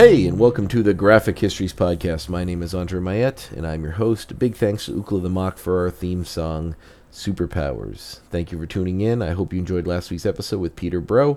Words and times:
Hey, 0.00 0.26
and 0.26 0.38
welcome 0.38 0.66
to 0.68 0.82
the 0.82 0.94
Graphic 0.94 1.40
Histories 1.40 1.74
Podcast. 1.74 2.30
My 2.30 2.42
name 2.42 2.62
is 2.62 2.74
Andre 2.74 3.00
Mayette, 3.00 3.52
and 3.52 3.66
I'm 3.66 3.82
your 3.82 3.92
host. 3.92 4.38
Big 4.38 4.56
thanks 4.56 4.86
to 4.86 4.92
Ukla 4.92 5.20
the 5.22 5.28
Mock 5.28 5.58
for 5.58 5.78
our 5.78 5.90
theme 5.90 6.24
song, 6.24 6.74
Superpowers. 7.12 8.20
Thank 8.30 8.50
you 8.50 8.58
for 8.58 8.64
tuning 8.64 9.02
in. 9.02 9.20
I 9.20 9.32
hope 9.32 9.52
you 9.52 9.58
enjoyed 9.58 9.86
last 9.86 10.10
week's 10.10 10.24
episode 10.24 10.58
with 10.60 10.74
Peter 10.74 11.02
Bro, 11.02 11.36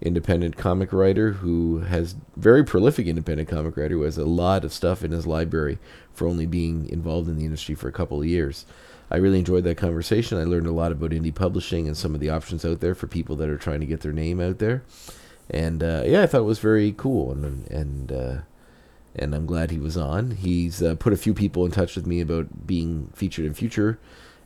independent 0.00 0.56
comic 0.56 0.94
writer 0.94 1.32
who 1.32 1.80
has 1.80 2.14
very 2.38 2.64
prolific 2.64 3.06
independent 3.06 3.50
comic 3.50 3.76
writer 3.76 3.96
who 3.96 4.02
has 4.04 4.16
a 4.16 4.24
lot 4.24 4.64
of 4.64 4.72
stuff 4.72 5.04
in 5.04 5.10
his 5.10 5.26
library 5.26 5.78
for 6.14 6.26
only 6.26 6.46
being 6.46 6.88
involved 6.88 7.28
in 7.28 7.36
the 7.36 7.44
industry 7.44 7.74
for 7.74 7.88
a 7.88 7.92
couple 7.92 8.18
of 8.18 8.26
years. 8.26 8.64
I 9.10 9.18
really 9.18 9.40
enjoyed 9.40 9.64
that 9.64 9.76
conversation. 9.76 10.38
I 10.38 10.44
learned 10.44 10.68
a 10.68 10.72
lot 10.72 10.90
about 10.90 11.10
indie 11.10 11.34
publishing 11.34 11.86
and 11.86 11.98
some 11.98 12.14
of 12.14 12.22
the 12.22 12.30
options 12.30 12.64
out 12.64 12.80
there 12.80 12.94
for 12.94 13.08
people 13.08 13.36
that 13.36 13.50
are 13.50 13.58
trying 13.58 13.80
to 13.80 13.86
get 13.86 14.00
their 14.00 14.14
name 14.14 14.40
out 14.40 14.58
there 14.58 14.84
and 15.50 15.82
uh, 15.82 16.02
yeah, 16.06 16.22
I 16.22 16.26
thought 16.26 16.40
it 16.40 16.44
was 16.44 16.58
very 16.58 16.92
cool, 16.96 17.32
and 17.32 17.70
and 17.70 18.12
uh, 18.12 18.36
and 19.16 19.34
I'm 19.34 19.46
glad 19.46 19.70
he 19.70 19.78
was 19.78 19.96
on. 19.96 20.32
He's 20.32 20.82
uh, 20.82 20.94
put 20.94 21.12
a 21.12 21.18
few 21.18 21.34
people 21.34 21.64
in 21.64 21.72
touch 21.72 21.96
with 21.96 22.06
me 22.06 22.20
about 22.20 22.66
being 22.66 23.10
featured 23.14 23.44
in 23.44 23.54
future 23.54 23.98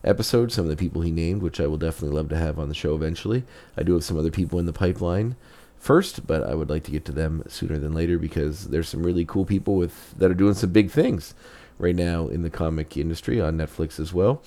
episodes. 0.03 0.55
Some 0.55 0.65
of 0.65 0.71
the 0.71 0.77
people 0.77 1.01
he 1.01 1.11
named, 1.11 1.41
which 1.41 1.59
I 1.59 1.67
will 1.67 1.77
definitely 1.77 2.15
love 2.15 2.29
to 2.29 2.37
have 2.37 2.59
on 2.59 2.69
the 2.69 2.75
show 2.75 2.95
eventually. 2.95 3.43
I 3.77 3.83
do 3.83 3.93
have 3.93 4.03
some 4.03 4.17
other 4.17 4.31
people 4.31 4.59
in 4.59 4.65
the 4.65 4.73
pipeline 4.73 5.35
first, 5.77 6.25
but 6.25 6.43
I 6.43 6.55
would 6.55 6.69
like 6.69 6.83
to 6.85 6.91
get 6.91 7.05
to 7.05 7.11
them 7.11 7.43
sooner 7.47 7.77
than 7.77 7.93
later 7.93 8.17
because 8.17 8.69
there's 8.69 8.89
some 8.89 9.03
really 9.03 9.25
cool 9.25 9.45
people 9.45 9.75
with 9.75 10.17
that 10.17 10.31
are 10.31 10.35
doing 10.35 10.55
some 10.55 10.71
big 10.71 10.89
things 10.89 11.35
right 11.77 11.95
now 11.95 12.27
in 12.27 12.41
the 12.41 12.49
comic 12.49 12.97
industry 12.97 13.39
on 13.39 13.57
Netflix 13.57 13.99
as 13.99 14.13
well, 14.13 14.41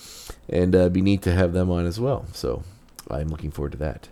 and 0.48 0.74
uh, 0.74 0.88
be 0.88 1.02
neat 1.02 1.22
to 1.22 1.32
have 1.32 1.52
them 1.52 1.70
on 1.70 1.86
as 1.86 2.00
well. 2.00 2.26
So 2.32 2.64
I'm 3.10 3.28
looking 3.28 3.50
forward 3.50 3.72
to 3.72 3.78
that. 3.78 4.08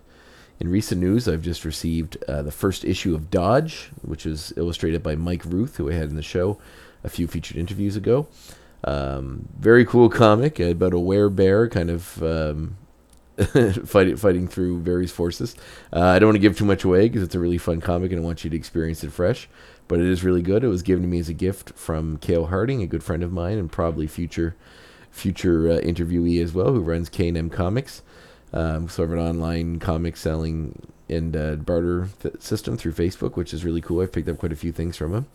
In 0.58 0.70
recent 0.70 1.00
news, 1.00 1.28
I've 1.28 1.42
just 1.42 1.64
received 1.64 2.16
uh, 2.26 2.42
the 2.42 2.50
first 2.50 2.84
issue 2.84 3.14
of 3.14 3.30
Dodge, 3.30 3.90
which 4.02 4.24
is 4.24 4.54
illustrated 4.56 5.02
by 5.02 5.14
Mike 5.14 5.44
Ruth, 5.44 5.76
who 5.76 5.90
I 5.90 5.94
had 5.94 6.08
in 6.08 6.16
the 6.16 6.22
show 6.22 6.58
a 7.04 7.10
few 7.10 7.26
featured 7.26 7.58
interviews 7.58 7.94
ago. 7.94 8.26
Um, 8.82 9.48
very 9.58 9.84
cool 9.84 10.08
comic 10.08 10.58
about 10.58 10.94
a 10.94 10.96
werebear 10.96 11.70
kind 11.70 11.90
of 11.90 12.22
um, 12.22 12.76
fighting 13.86 14.16
fighting 14.16 14.48
through 14.48 14.80
various 14.80 15.12
forces. 15.12 15.56
Uh, 15.92 16.00
I 16.00 16.18
don't 16.18 16.28
want 16.28 16.36
to 16.36 16.40
give 16.40 16.56
too 16.56 16.64
much 16.64 16.84
away 16.84 17.08
because 17.08 17.22
it's 17.22 17.34
a 17.34 17.40
really 17.40 17.58
fun 17.58 17.82
comic 17.82 18.10
and 18.10 18.20
I 18.20 18.24
want 18.24 18.42
you 18.42 18.50
to 18.50 18.56
experience 18.56 19.04
it 19.04 19.12
fresh. 19.12 19.48
But 19.88 20.00
it 20.00 20.06
is 20.06 20.24
really 20.24 20.42
good. 20.42 20.64
It 20.64 20.68
was 20.68 20.82
given 20.82 21.02
to 21.02 21.08
me 21.08 21.18
as 21.18 21.28
a 21.28 21.34
gift 21.34 21.72
from 21.74 22.16
Kale 22.16 22.46
Harding, 22.46 22.82
a 22.82 22.86
good 22.86 23.04
friend 23.04 23.22
of 23.22 23.30
mine 23.30 23.58
and 23.58 23.70
probably 23.70 24.06
future 24.06 24.56
future 25.10 25.70
uh, 25.70 25.78
interviewee 25.80 26.42
as 26.42 26.52
well, 26.52 26.72
who 26.72 26.80
runs 26.80 27.08
K&M 27.08 27.50
Comics 27.50 28.02
um, 28.56 28.88
sort 28.88 29.10
of 29.10 29.18
an 29.18 29.24
online 29.24 29.78
comic 29.78 30.16
selling 30.16 30.80
and 31.08 31.36
uh, 31.36 31.56
barter 31.56 32.08
system 32.38 32.76
through 32.76 32.92
Facebook, 32.92 33.36
which 33.36 33.52
is 33.52 33.64
really 33.64 33.80
cool. 33.80 34.00
I've 34.00 34.12
picked 34.12 34.28
up 34.28 34.38
quite 34.38 34.50
a 34.50 34.56
few 34.56 34.72
things 34.72 34.96
from 34.96 35.14
him, 35.14 35.26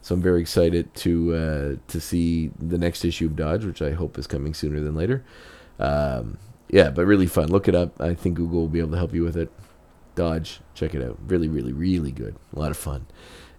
so 0.00 0.14
I'm 0.14 0.22
very 0.22 0.40
excited 0.40 0.94
to 0.96 1.34
uh, 1.34 1.76
to 1.88 2.00
see 2.00 2.50
the 2.58 2.78
next 2.78 3.04
issue 3.04 3.26
of 3.26 3.36
Dodge, 3.36 3.64
which 3.64 3.82
I 3.82 3.92
hope 3.92 4.16
is 4.16 4.26
coming 4.26 4.54
sooner 4.54 4.80
than 4.80 4.94
later. 4.94 5.24
Um, 5.80 6.38
yeah, 6.68 6.90
but 6.90 7.04
really 7.04 7.26
fun. 7.26 7.48
Look 7.48 7.66
it 7.66 7.74
up. 7.74 8.00
I 8.00 8.14
think 8.14 8.36
Google 8.36 8.60
will 8.60 8.68
be 8.68 8.78
able 8.78 8.92
to 8.92 8.96
help 8.98 9.12
you 9.12 9.24
with 9.24 9.36
it. 9.36 9.50
Dodge, 10.14 10.60
check 10.74 10.94
it 10.94 11.02
out. 11.02 11.18
Really, 11.26 11.48
really, 11.48 11.72
really 11.72 12.12
good. 12.12 12.36
A 12.54 12.58
lot 12.58 12.70
of 12.70 12.76
fun, 12.76 13.06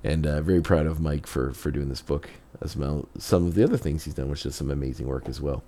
and 0.04 0.26
uh, 0.26 0.42
very 0.42 0.62
proud 0.62 0.86
of 0.86 1.02
Mike 1.02 1.28
for 1.28 1.52
for 1.52 1.72
doing 1.72 1.90
this 1.90 2.02
book 2.02 2.30
as 2.62 2.78
well. 2.78 3.10
Some 3.18 3.48
of 3.48 3.56
the 3.56 3.64
other 3.66 3.78
things 3.78 4.06
he's 4.06 4.14
done, 4.14 4.30
which 4.30 4.46
is 4.46 4.56
some 4.56 4.72
amazing 4.72 5.08
work 5.08 5.28
as 5.28 5.42
well. 5.42 5.62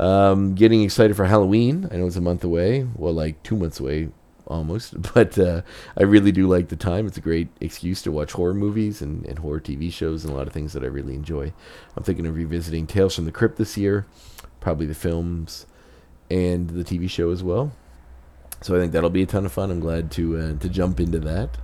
Um, 0.00 0.54
getting 0.54 0.82
excited 0.82 1.14
for 1.14 1.26
Halloween. 1.26 1.86
I 1.92 1.96
know 1.96 2.06
it's 2.06 2.16
a 2.16 2.22
month 2.22 2.42
away. 2.42 2.86
Well, 2.96 3.12
like 3.12 3.42
two 3.42 3.54
months 3.54 3.80
away 3.80 4.08
almost. 4.46 4.94
But 5.14 5.38
uh, 5.38 5.60
I 5.94 6.04
really 6.04 6.32
do 6.32 6.48
like 6.48 6.68
the 6.68 6.76
time. 6.76 7.06
It's 7.06 7.18
a 7.18 7.20
great 7.20 7.48
excuse 7.60 8.00
to 8.02 8.12
watch 8.12 8.32
horror 8.32 8.54
movies 8.54 9.02
and, 9.02 9.26
and 9.26 9.40
horror 9.40 9.60
TV 9.60 9.92
shows 9.92 10.24
and 10.24 10.32
a 10.32 10.36
lot 10.36 10.46
of 10.46 10.54
things 10.54 10.72
that 10.72 10.82
I 10.82 10.86
really 10.86 11.14
enjoy. 11.14 11.52
I'm 11.96 12.02
thinking 12.02 12.26
of 12.26 12.34
revisiting 12.34 12.86
Tales 12.86 13.14
from 13.14 13.26
the 13.26 13.32
Crypt 13.32 13.58
this 13.58 13.76
year, 13.76 14.06
probably 14.58 14.86
the 14.86 14.94
films 14.94 15.66
and 16.30 16.70
the 16.70 16.84
TV 16.84 17.10
show 17.10 17.30
as 17.30 17.42
well. 17.42 17.72
So 18.62 18.74
I 18.74 18.80
think 18.80 18.92
that'll 18.92 19.10
be 19.10 19.22
a 19.22 19.26
ton 19.26 19.44
of 19.44 19.52
fun. 19.52 19.70
I'm 19.70 19.80
glad 19.80 20.10
to 20.12 20.38
uh, 20.38 20.58
to 20.60 20.68
jump 20.70 20.98
into 20.98 21.18
that. 21.20 21.58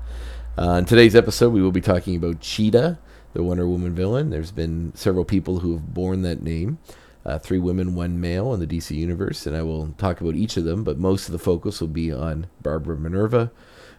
Uh, 0.59 0.73
in 0.73 0.85
today's 0.85 1.17
episode, 1.17 1.55
we 1.55 1.63
will 1.63 1.73
be 1.73 1.81
talking 1.81 2.17
about 2.17 2.41
Cheetah, 2.41 2.99
the 3.33 3.43
Wonder 3.43 3.67
Woman 3.67 3.95
villain. 3.95 4.29
There's 4.29 4.53
been 4.53 4.93
several 4.95 5.25
people 5.25 5.61
who 5.61 5.73
have 5.73 5.95
borne 5.95 6.21
that 6.23 6.43
name 6.43 6.79
uh, 7.27 7.41
three 7.41 7.59
women, 7.59 7.97
one 7.97 8.21
male 8.21 8.55
in 8.55 8.61
the 8.61 8.67
DC 8.67 8.97
universe, 8.97 9.47
and 9.47 9.57
I 9.57 9.63
will 9.63 9.89
talk 9.99 10.21
about 10.21 10.37
each 10.37 10.57
of 10.57 10.65
them. 10.65 10.85
But 10.85 10.99
most 10.99 11.27
of 11.27 11.33
the 11.33 11.41
focus 11.41 11.81
will 11.81 11.89
be 11.89 12.13
on 12.13 12.47
Barbara 12.63 12.97
Minerva, 12.97 13.51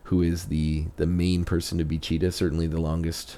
who 0.03 0.21
is 0.21 0.45
the 0.45 0.85
the 0.95 1.05
main 1.05 1.43
person 1.43 1.77
to 1.77 1.83
be 1.83 1.99
Cheetah, 1.99 2.31
certainly 2.31 2.67
the 2.67 2.79
longest 2.79 3.37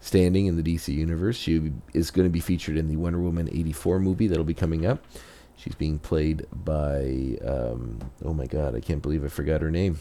standing 0.00 0.46
in 0.46 0.56
the 0.56 0.62
DC 0.62 0.92
universe. 0.92 1.36
She 1.36 1.72
is 1.94 2.10
going 2.10 2.26
to 2.26 2.32
be 2.32 2.40
featured 2.40 2.76
in 2.76 2.88
the 2.88 2.96
Wonder 2.96 3.20
Woman 3.20 3.48
'84 3.52 4.00
movie 4.00 4.26
that'll 4.26 4.44
be 4.44 4.52
coming 4.52 4.84
up. 4.84 5.04
She's 5.56 5.76
being 5.76 6.00
played 6.00 6.46
by 6.52 7.38
um, 7.46 8.00
oh 8.24 8.34
my 8.34 8.46
god, 8.46 8.74
I 8.74 8.80
can't 8.80 9.02
believe 9.02 9.24
I 9.24 9.28
forgot 9.28 9.62
her 9.62 9.70
name. 9.70 10.00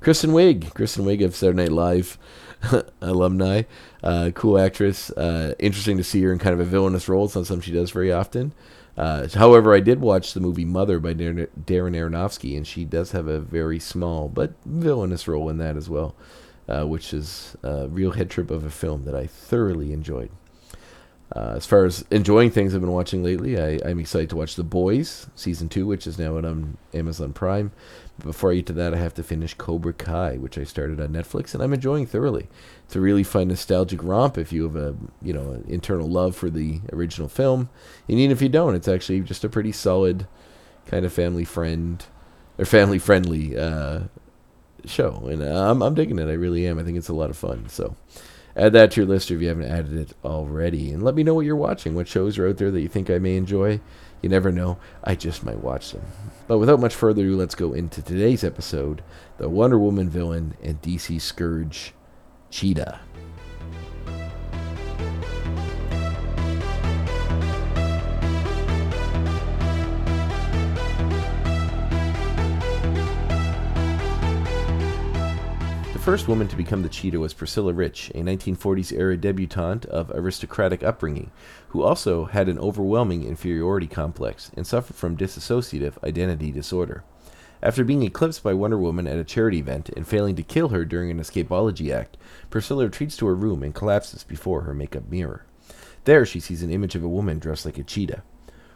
Kristen 0.00 0.30
Wiig, 0.30 0.74
Kristen 0.74 1.04
Wiig 1.04 1.24
of 1.24 1.34
Saturday 1.34 1.64
Night 1.64 1.72
Live 1.72 2.18
alumni, 3.00 3.62
uh, 4.02 4.30
cool 4.34 4.58
actress. 4.58 5.10
Uh, 5.10 5.54
interesting 5.58 5.96
to 5.96 6.04
see 6.04 6.22
her 6.22 6.32
in 6.32 6.38
kind 6.38 6.54
of 6.54 6.60
a 6.60 6.64
villainous 6.64 7.08
role. 7.08 7.24
It's 7.24 7.34
not 7.34 7.46
something 7.46 7.62
she 7.62 7.72
does 7.72 7.90
very 7.90 8.12
often. 8.12 8.52
Uh, 8.96 9.28
however, 9.34 9.74
I 9.74 9.80
did 9.80 10.00
watch 10.00 10.34
the 10.34 10.40
movie 10.40 10.64
Mother 10.64 10.98
by 10.98 11.14
Darren, 11.14 11.46
Aronofsky, 11.66 12.56
and 12.56 12.66
she 12.66 12.84
does 12.84 13.12
have 13.12 13.28
a 13.28 13.38
very 13.38 13.78
small 13.78 14.28
but 14.28 14.54
villainous 14.66 15.28
role 15.28 15.48
in 15.48 15.58
that 15.58 15.76
as 15.76 15.88
well, 15.88 16.16
uh, 16.68 16.84
which 16.84 17.14
is 17.14 17.56
a 17.62 17.86
real 17.88 18.10
head 18.10 18.28
trip 18.28 18.50
of 18.50 18.64
a 18.64 18.70
film 18.70 19.04
that 19.04 19.14
I 19.14 19.28
thoroughly 19.28 19.92
enjoyed. 19.92 20.30
Uh, 21.36 21.52
as 21.56 21.66
far 21.66 21.84
as 21.84 22.06
enjoying 22.10 22.50
things 22.50 22.74
I've 22.74 22.80
been 22.80 22.90
watching 22.92 23.22
lately, 23.22 23.60
I, 23.60 23.78
I'm 23.84 23.98
excited 23.98 24.30
to 24.30 24.36
watch 24.36 24.56
The 24.56 24.64
Boys 24.64 25.26
season 25.34 25.68
two, 25.68 25.86
which 25.86 26.06
is 26.06 26.18
now 26.18 26.38
on 26.38 26.78
Amazon 26.94 27.34
Prime. 27.34 27.70
Before 28.24 28.50
I 28.50 28.56
get 28.56 28.66
to 28.66 28.72
that, 28.74 28.94
I 28.94 28.96
have 28.96 29.14
to 29.14 29.22
finish 29.22 29.52
Cobra 29.54 29.92
Kai, 29.92 30.36
which 30.36 30.56
I 30.56 30.64
started 30.64 31.00
on 31.00 31.10
Netflix, 31.10 31.52
and 31.52 31.62
I'm 31.62 31.74
enjoying 31.74 32.06
thoroughly. 32.06 32.48
It's 32.84 32.96
a 32.96 33.00
really 33.00 33.22
fun 33.22 33.48
nostalgic 33.48 34.02
romp 34.02 34.38
if 34.38 34.52
you 34.52 34.62
have 34.64 34.74
a 34.74 34.96
you 35.20 35.34
know 35.34 35.52
an 35.52 35.64
internal 35.68 36.08
love 36.08 36.34
for 36.34 36.48
the 36.48 36.80
original 36.92 37.28
film, 37.28 37.68
and 38.08 38.18
even 38.18 38.32
if 38.32 38.40
you 38.40 38.48
don't, 38.48 38.74
it's 38.74 38.88
actually 38.88 39.20
just 39.20 39.44
a 39.44 39.48
pretty 39.50 39.72
solid 39.72 40.26
kind 40.86 41.04
of 41.04 41.12
family 41.12 41.44
friend 41.44 42.06
or 42.58 42.64
family 42.64 42.98
friendly 42.98 43.56
uh, 43.56 44.00
show, 44.86 45.28
and 45.30 45.42
I'm 45.42 45.82
I'm 45.82 45.94
digging 45.94 46.18
it. 46.18 46.28
I 46.28 46.32
really 46.32 46.66
am. 46.66 46.78
I 46.78 46.84
think 46.84 46.96
it's 46.96 47.10
a 47.10 47.14
lot 47.14 47.30
of 47.30 47.36
fun. 47.36 47.68
So 47.68 47.94
add 48.58 48.72
that 48.72 48.90
to 48.92 49.00
your 49.00 49.08
list 49.08 49.30
if 49.30 49.40
you 49.40 49.48
haven't 49.48 49.70
added 49.70 49.94
it 49.94 50.14
already. 50.24 50.90
And 50.90 51.02
let 51.02 51.14
me 51.14 51.22
know 51.22 51.34
what 51.34 51.46
you're 51.46 51.56
watching, 51.56 51.94
what 51.94 52.08
shows 52.08 52.38
are 52.38 52.48
out 52.48 52.58
there 52.58 52.70
that 52.70 52.80
you 52.80 52.88
think 52.88 53.08
I 53.08 53.18
may 53.18 53.36
enjoy. 53.36 53.80
You 54.22 54.28
never 54.28 54.50
know, 54.50 54.78
I 55.04 55.14
just 55.14 55.44
might 55.44 55.62
watch 55.62 55.92
them. 55.92 56.02
But 56.48 56.58
without 56.58 56.80
much 56.80 56.94
further 56.94 57.22
ado, 57.22 57.36
let's 57.36 57.54
go 57.54 57.72
into 57.72 58.02
today's 58.02 58.42
episode 58.42 59.02
the 59.36 59.48
Wonder 59.48 59.78
Woman 59.78 60.10
villain 60.10 60.56
and 60.62 60.82
DC 60.82 61.20
Scourge, 61.20 61.94
Cheetah. 62.50 63.00
First 76.10 76.26
woman 76.26 76.48
to 76.48 76.56
become 76.56 76.80
the 76.80 76.88
cheetah 76.88 77.20
was 77.20 77.34
Priscilla 77.34 77.70
Rich, 77.70 78.08
a 78.14 78.20
1940s 78.20 78.98
era 78.98 79.14
debutante 79.14 79.84
of 79.90 80.10
aristocratic 80.14 80.82
upbringing, 80.82 81.30
who 81.68 81.82
also 81.82 82.24
had 82.24 82.48
an 82.48 82.58
overwhelming 82.58 83.24
inferiority 83.24 83.86
complex 83.86 84.50
and 84.56 84.66
suffered 84.66 84.96
from 84.96 85.18
dissociative 85.18 86.02
identity 86.02 86.50
disorder. 86.50 87.04
After 87.62 87.84
being 87.84 88.02
eclipsed 88.04 88.42
by 88.42 88.54
Wonder 88.54 88.78
Woman 88.78 89.06
at 89.06 89.18
a 89.18 89.22
charity 89.22 89.58
event 89.58 89.90
and 89.90 90.08
failing 90.08 90.34
to 90.36 90.42
kill 90.42 90.70
her 90.70 90.86
during 90.86 91.10
an 91.10 91.20
escapology 91.20 91.92
act, 91.94 92.16
Priscilla 92.48 92.84
retreats 92.84 93.18
to 93.18 93.26
her 93.26 93.34
room 93.34 93.62
and 93.62 93.74
collapses 93.74 94.24
before 94.24 94.62
her 94.62 94.72
makeup 94.72 95.10
mirror. 95.10 95.44
There, 96.04 96.24
she 96.24 96.40
sees 96.40 96.62
an 96.62 96.72
image 96.72 96.94
of 96.94 97.04
a 97.04 97.08
woman 97.08 97.38
dressed 97.38 97.66
like 97.66 97.76
a 97.76 97.82
cheetah. 97.82 98.22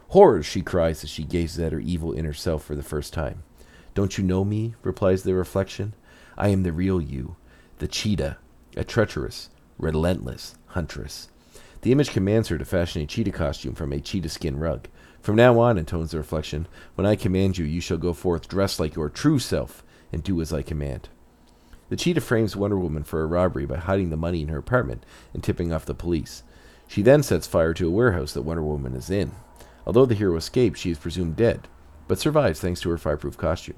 Horrors, 0.09 0.45
she 0.45 0.61
cries 0.61 1.03
as 1.03 1.09
she 1.09 1.23
gazes 1.23 1.57
at 1.57 1.71
her 1.71 1.79
evil 1.79 2.13
inner 2.13 2.33
self 2.33 2.63
for 2.63 2.75
the 2.75 2.83
first 2.83 3.11
time. 3.11 3.41
Don't 3.95 4.19
you 4.19 4.23
know 4.23 4.45
me? 4.45 4.75
replies 4.83 5.23
the 5.23 5.33
reflection. 5.33 5.95
I 6.37 6.49
am 6.49 6.63
the 6.63 6.71
real 6.71 7.01
you, 7.01 7.35
the 7.79 7.87
cheetah, 7.87 8.37
a 8.75 8.83
treacherous, 8.83 9.49
relentless 9.77 10.55
huntress. 10.67 11.29
The 11.81 11.91
image 11.91 12.11
commands 12.11 12.47
her 12.47 12.57
to 12.57 12.65
fashion 12.65 13.01
a 13.01 13.05
cheetah 13.05 13.31
costume 13.31 13.75
from 13.75 13.91
a 13.91 13.99
cheetah 13.99 14.29
skin 14.29 14.57
rug. 14.57 14.87
From 15.21 15.35
now 15.35 15.59
on, 15.59 15.77
intones 15.77 16.11
the 16.11 16.17
reflection, 16.17 16.67
when 16.95 17.05
I 17.05 17.15
command 17.15 17.57
you, 17.57 17.65
you 17.65 17.81
shall 17.81 17.97
go 17.97 18.13
forth 18.13 18.47
dressed 18.47 18.79
like 18.79 18.95
your 18.95 19.09
true 19.09 19.39
self 19.39 19.83
and 20.11 20.23
do 20.23 20.41
as 20.41 20.53
I 20.53 20.61
command. 20.61 21.09
The 21.89 21.95
cheetah 21.97 22.21
frames 22.21 22.55
Wonder 22.55 22.79
Woman 22.79 23.03
for 23.03 23.21
a 23.21 23.27
robbery 23.27 23.65
by 23.65 23.77
hiding 23.77 24.09
the 24.09 24.17
money 24.17 24.41
in 24.41 24.47
her 24.47 24.57
apartment 24.57 25.05
and 25.33 25.43
tipping 25.43 25.71
off 25.71 25.85
the 25.85 25.93
police. 25.93 26.43
She 26.87 27.01
then 27.01 27.21
sets 27.21 27.47
fire 27.47 27.73
to 27.75 27.87
a 27.87 27.91
warehouse 27.91 28.33
that 28.33 28.41
Wonder 28.43 28.63
Woman 28.63 28.95
is 28.95 29.09
in. 29.09 29.31
Although 29.85 30.05
the 30.05 30.15
hero 30.15 30.37
escapes, 30.37 30.79
she 30.79 30.91
is 30.91 30.97
presumed 30.97 31.35
dead, 31.35 31.67
but 32.07 32.19
survives 32.19 32.59
thanks 32.59 32.81
to 32.81 32.89
her 32.89 32.97
fireproof 32.97 33.37
costume. 33.37 33.75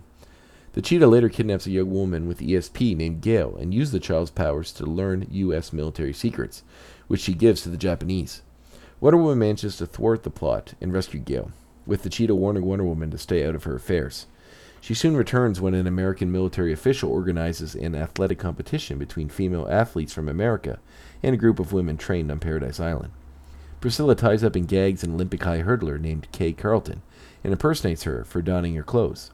The 0.75 0.81
cheetah 0.81 1.07
later 1.07 1.29
kidnaps 1.29 1.65
a 1.65 1.71
young 1.71 1.89
woman 1.89 2.27
with 2.27 2.41
ESP 2.41 2.97
named 2.97 3.21
Gail 3.21 3.55
and 3.55 3.73
uses 3.73 3.93
the 3.93 3.99
child's 4.01 4.29
powers 4.29 4.73
to 4.73 4.85
learn 4.85 5.25
U.S. 5.31 5.71
military 5.71 6.11
secrets, 6.11 6.63
which 7.07 7.21
she 7.21 7.33
gives 7.33 7.61
to 7.61 7.69
the 7.69 7.77
Japanese. 7.77 8.41
Wonder 8.99 9.15
Woman 9.15 9.39
manages 9.39 9.77
to 9.77 9.85
thwart 9.85 10.23
the 10.23 10.29
plot 10.29 10.73
and 10.81 10.91
rescue 10.91 11.21
Gail, 11.21 11.53
with 11.85 12.03
the 12.03 12.09
cheetah 12.09 12.35
warning 12.35 12.65
Wonder 12.65 12.83
Woman 12.83 13.09
to 13.11 13.17
stay 13.17 13.47
out 13.47 13.55
of 13.55 13.63
her 13.63 13.75
affairs. 13.75 14.25
She 14.81 14.93
soon 14.93 15.15
returns 15.15 15.61
when 15.61 15.75
an 15.75 15.87
American 15.87 16.29
military 16.29 16.73
official 16.73 17.09
organizes 17.09 17.73
an 17.75 17.95
athletic 17.95 18.39
competition 18.39 18.97
between 18.97 19.29
female 19.29 19.69
athletes 19.69 20.11
from 20.11 20.27
America 20.27 20.79
and 21.23 21.33
a 21.33 21.37
group 21.37 21.57
of 21.57 21.71
women 21.71 21.95
trained 21.95 22.29
on 22.29 22.39
Paradise 22.39 22.81
Island. 22.81 23.13
Priscilla 23.79 24.13
ties 24.13 24.43
up 24.43 24.57
and 24.57 24.67
gags 24.67 25.05
an 25.05 25.13
Olympic 25.13 25.41
high 25.41 25.61
hurdler 25.61 25.97
named 25.97 26.27
Kay 26.33 26.51
Carlton 26.51 27.01
and 27.45 27.53
impersonates 27.53 28.03
her 28.03 28.25
for 28.25 28.41
donning 28.41 28.75
her 28.75 28.83
clothes. 28.83 29.31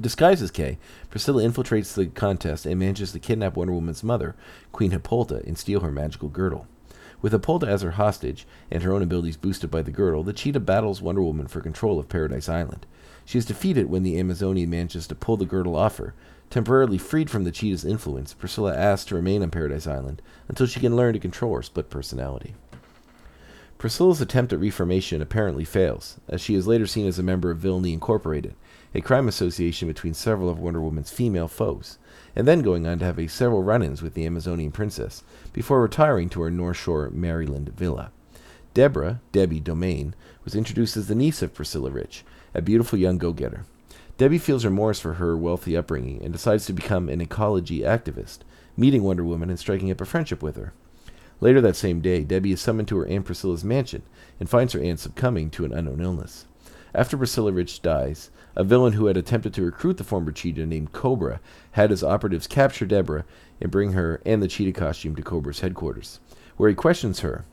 Disguised 0.00 0.42
as 0.42 0.50
Kay, 0.50 0.78
Priscilla 1.10 1.42
infiltrates 1.42 1.94
the 1.94 2.06
contest 2.06 2.64
and 2.64 2.78
manages 2.78 3.12
to 3.12 3.18
kidnap 3.18 3.56
Wonder 3.56 3.74
Woman's 3.74 4.02
mother, 4.02 4.34
Queen 4.72 4.90
Hippolyta, 4.90 5.42
and 5.46 5.58
steal 5.58 5.80
her 5.80 5.92
magical 5.92 6.28
girdle. 6.28 6.66
With 7.20 7.32
Hippolyta 7.32 7.68
as 7.68 7.82
her 7.82 7.92
hostage, 7.92 8.46
and 8.70 8.82
her 8.82 8.92
own 8.92 9.02
abilities 9.02 9.36
boosted 9.36 9.70
by 9.70 9.82
the 9.82 9.92
girdle, 9.92 10.24
the 10.24 10.32
cheetah 10.32 10.60
battles 10.60 11.02
Wonder 11.02 11.22
Woman 11.22 11.46
for 11.46 11.60
control 11.60 12.00
of 12.00 12.08
Paradise 12.08 12.48
Island. 12.48 12.86
She 13.24 13.38
is 13.38 13.46
defeated 13.46 13.88
when 13.90 14.02
the 14.02 14.18
Amazonian 14.18 14.70
manages 14.70 15.06
to 15.06 15.14
pull 15.14 15.36
the 15.36 15.44
girdle 15.44 15.76
off 15.76 15.98
her. 15.98 16.14
Temporarily 16.50 16.98
freed 16.98 17.30
from 17.30 17.44
the 17.44 17.52
cheetah's 17.52 17.84
influence, 17.84 18.34
Priscilla 18.34 18.74
asks 18.74 19.06
to 19.06 19.14
remain 19.14 19.42
on 19.42 19.50
Paradise 19.50 19.86
Island 19.86 20.20
until 20.48 20.66
she 20.66 20.80
can 20.80 20.96
learn 20.96 21.12
to 21.12 21.20
control 21.20 21.54
her 21.54 21.62
split 21.62 21.90
personality. 21.90 22.54
Priscilla's 23.78 24.20
attempt 24.20 24.52
at 24.52 24.60
reformation 24.60 25.22
apparently 25.22 25.64
fails, 25.64 26.18
as 26.28 26.40
she 26.40 26.54
is 26.54 26.66
later 26.66 26.86
seen 26.86 27.06
as 27.06 27.18
a 27.18 27.22
member 27.22 27.50
of 27.50 27.58
Villainy 27.58 27.92
Incorporated, 27.92 28.54
a 28.94 29.00
crime 29.00 29.28
association 29.28 29.88
between 29.88 30.14
several 30.14 30.48
of 30.48 30.58
Wonder 30.58 30.80
Woman's 30.80 31.10
female 31.10 31.48
foes, 31.48 31.98
and 32.36 32.46
then 32.46 32.60
going 32.60 32.86
on 32.86 32.98
to 32.98 33.04
have 33.04 33.18
a 33.18 33.26
several 33.26 33.62
run-ins 33.62 34.02
with 34.02 34.14
the 34.14 34.26
Amazonian 34.26 34.72
princess, 34.72 35.22
before 35.52 35.82
retiring 35.82 36.28
to 36.30 36.42
her 36.42 36.50
North 36.50 36.76
Shore, 36.76 37.10
Maryland 37.10 37.70
villa. 37.70 38.10
Deborah, 38.74 39.20
Debbie 39.32 39.60
Domaine, 39.60 40.14
was 40.44 40.54
introduced 40.54 40.96
as 40.96 41.08
the 41.08 41.14
niece 41.14 41.42
of 41.42 41.54
Priscilla 41.54 41.90
Rich, 41.90 42.24
a 42.54 42.62
beautiful 42.62 42.98
young 42.98 43.18
go-getter. 43.18 43.64
Debbie 44.18 44.38
feels 44.38 44.64
remorse 44.64 45.00
for 45.00 45.14
her 45.14 45.36
wealthy 45.36 45.76
upbringing 45.76 46.22
and 46.22 46.32
decides 46.32 46.66
to 46.66 46.72
become 46.72 47.08
an 47.08 47.20
ecology 47.20 47.80
activist, 47.80 48.38
meeting 48.76 49.02
Wonder 49.02 49.24
Woman 49.24 49.50
and 49.50 49.58
striking 49.58 49.90
up 49.90 50.00
a 50.00 50.04
friendship 50.04 50.42
with 50.42 50.56
her. 50.56 50.72
Later 51.40 51.60
that 51.60 51.76
same 51.76 52.00
day, 52.00 52.22
Debbie 52.22 52.52
is 52.52 52.60
summoned 52.60 52.88
to 52.88 52.98
her 52.98 53.06
Aunt 53.06 53.24
Priscilla's 53.24 53.64
mansion 53.64 54.02
and 54.38 54.48
finds 54.48 54.74
her 54.74 54.80
aunt 54.80 55.00
succumbing 55.00 55.50
to 55.50 55.64
an 55.64 55.72
unknown 55.72 56.00
illness. 56.00 56.46
After 56.94 57.16
Priscilla 57.16 57.52
Rich 57.52 57.80
dies, 57.80 58.30
a 58.54 58.62
villain 58.62 58.92
who 58.92 59.06
had 59.06 59.16
attempted 59.16 59.54
to 59.54 59.64
recruit 59.64 59.96
the 59.96 60.04
former 60.04 60.30
cheetah 60.30 60.66
named 60.66 60.92
Cobra 60.92 61.40
had 61.70 61.88
his 61.88 62.04
operatives 62.04 62.46
capture 62.46 62.84
Deborah 62.84 63.24
and 63.62 63.70
bring 63.70 63.92
her 63.92 64.20
and 64.26 64.42
the 64.42 64.48
cheetah 64.48 64.78
costume 64.78 65.16
to 65.16 65.22
Cobra's 65.22 65.60
headquarters, 65.60 66.20
where 66.58 66.68
he 66.68 66.74
questions 66.74 67.20
her 67.20 67.46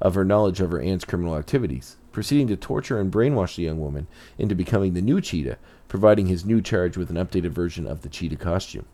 of 0.00 0.14
her 0.14 0.24
knowledge 0.24 0.62
of 0.62 0.70
her 0.70 0.80
aunt's 0.80 1.04
criminal 1.04 1.36
activities, 1.36 1.96
proceeding 2.12 2.46
to 2.48 2.56
torture 2.56 2.98
and 2.98 3.12
brainwash 3.12 3.56
the 3.56 3.64
young 3.64 3.78
woman 3.78 4.06
into 4.38 4.54
becoming 4.54 4.94
the 4.94 5.02
new 5.02 5.20
cheetah, 5.20 5.58
providing 5.86 6.26
his 6.26 6.46
new 6.46 6.62
charge 6.62 6.96
with 6.96 7.10
an 7.10 7.16
updated 7.16 7.50
version 7.50 7.86
of 7.86 8.00
the 8.00 8.08
cheetah 8.08 8.36
costume. 8.36 8.86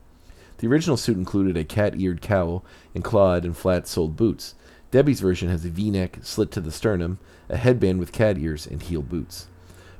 The 0.58 0.66
original 0.66 0.96
suit 0.96 1.16
included 1.16 1.56
a 1.56 1.62
cat 1.62 2.00
eared 2.00 2.20
cowl 2.20 2.64
and 2.96 3.04
clawed 3.04 3.44
and 3.44 3.56
flat 3.56 3.86
soled 3.86 4.16
boots. 4.16 4.56
Debbie's 4.90 5.20
version 5.20 5.48
has 5.50 5.64
a 5.64 5.68
v 5.68 5.92
neck 5.92 6.18
slit 6.22 6.50
to 6.52 6.60
the 6.60 6.72
sternum, 6.72 7.20
a 7.48 7.56
headband 7.56 8.00
with 8.00 8.10
cat 8.10 8.38
ears, 8.38 8.66
and 8.66 8.82
heel 8.82 9.02
boots. 9.02 9.46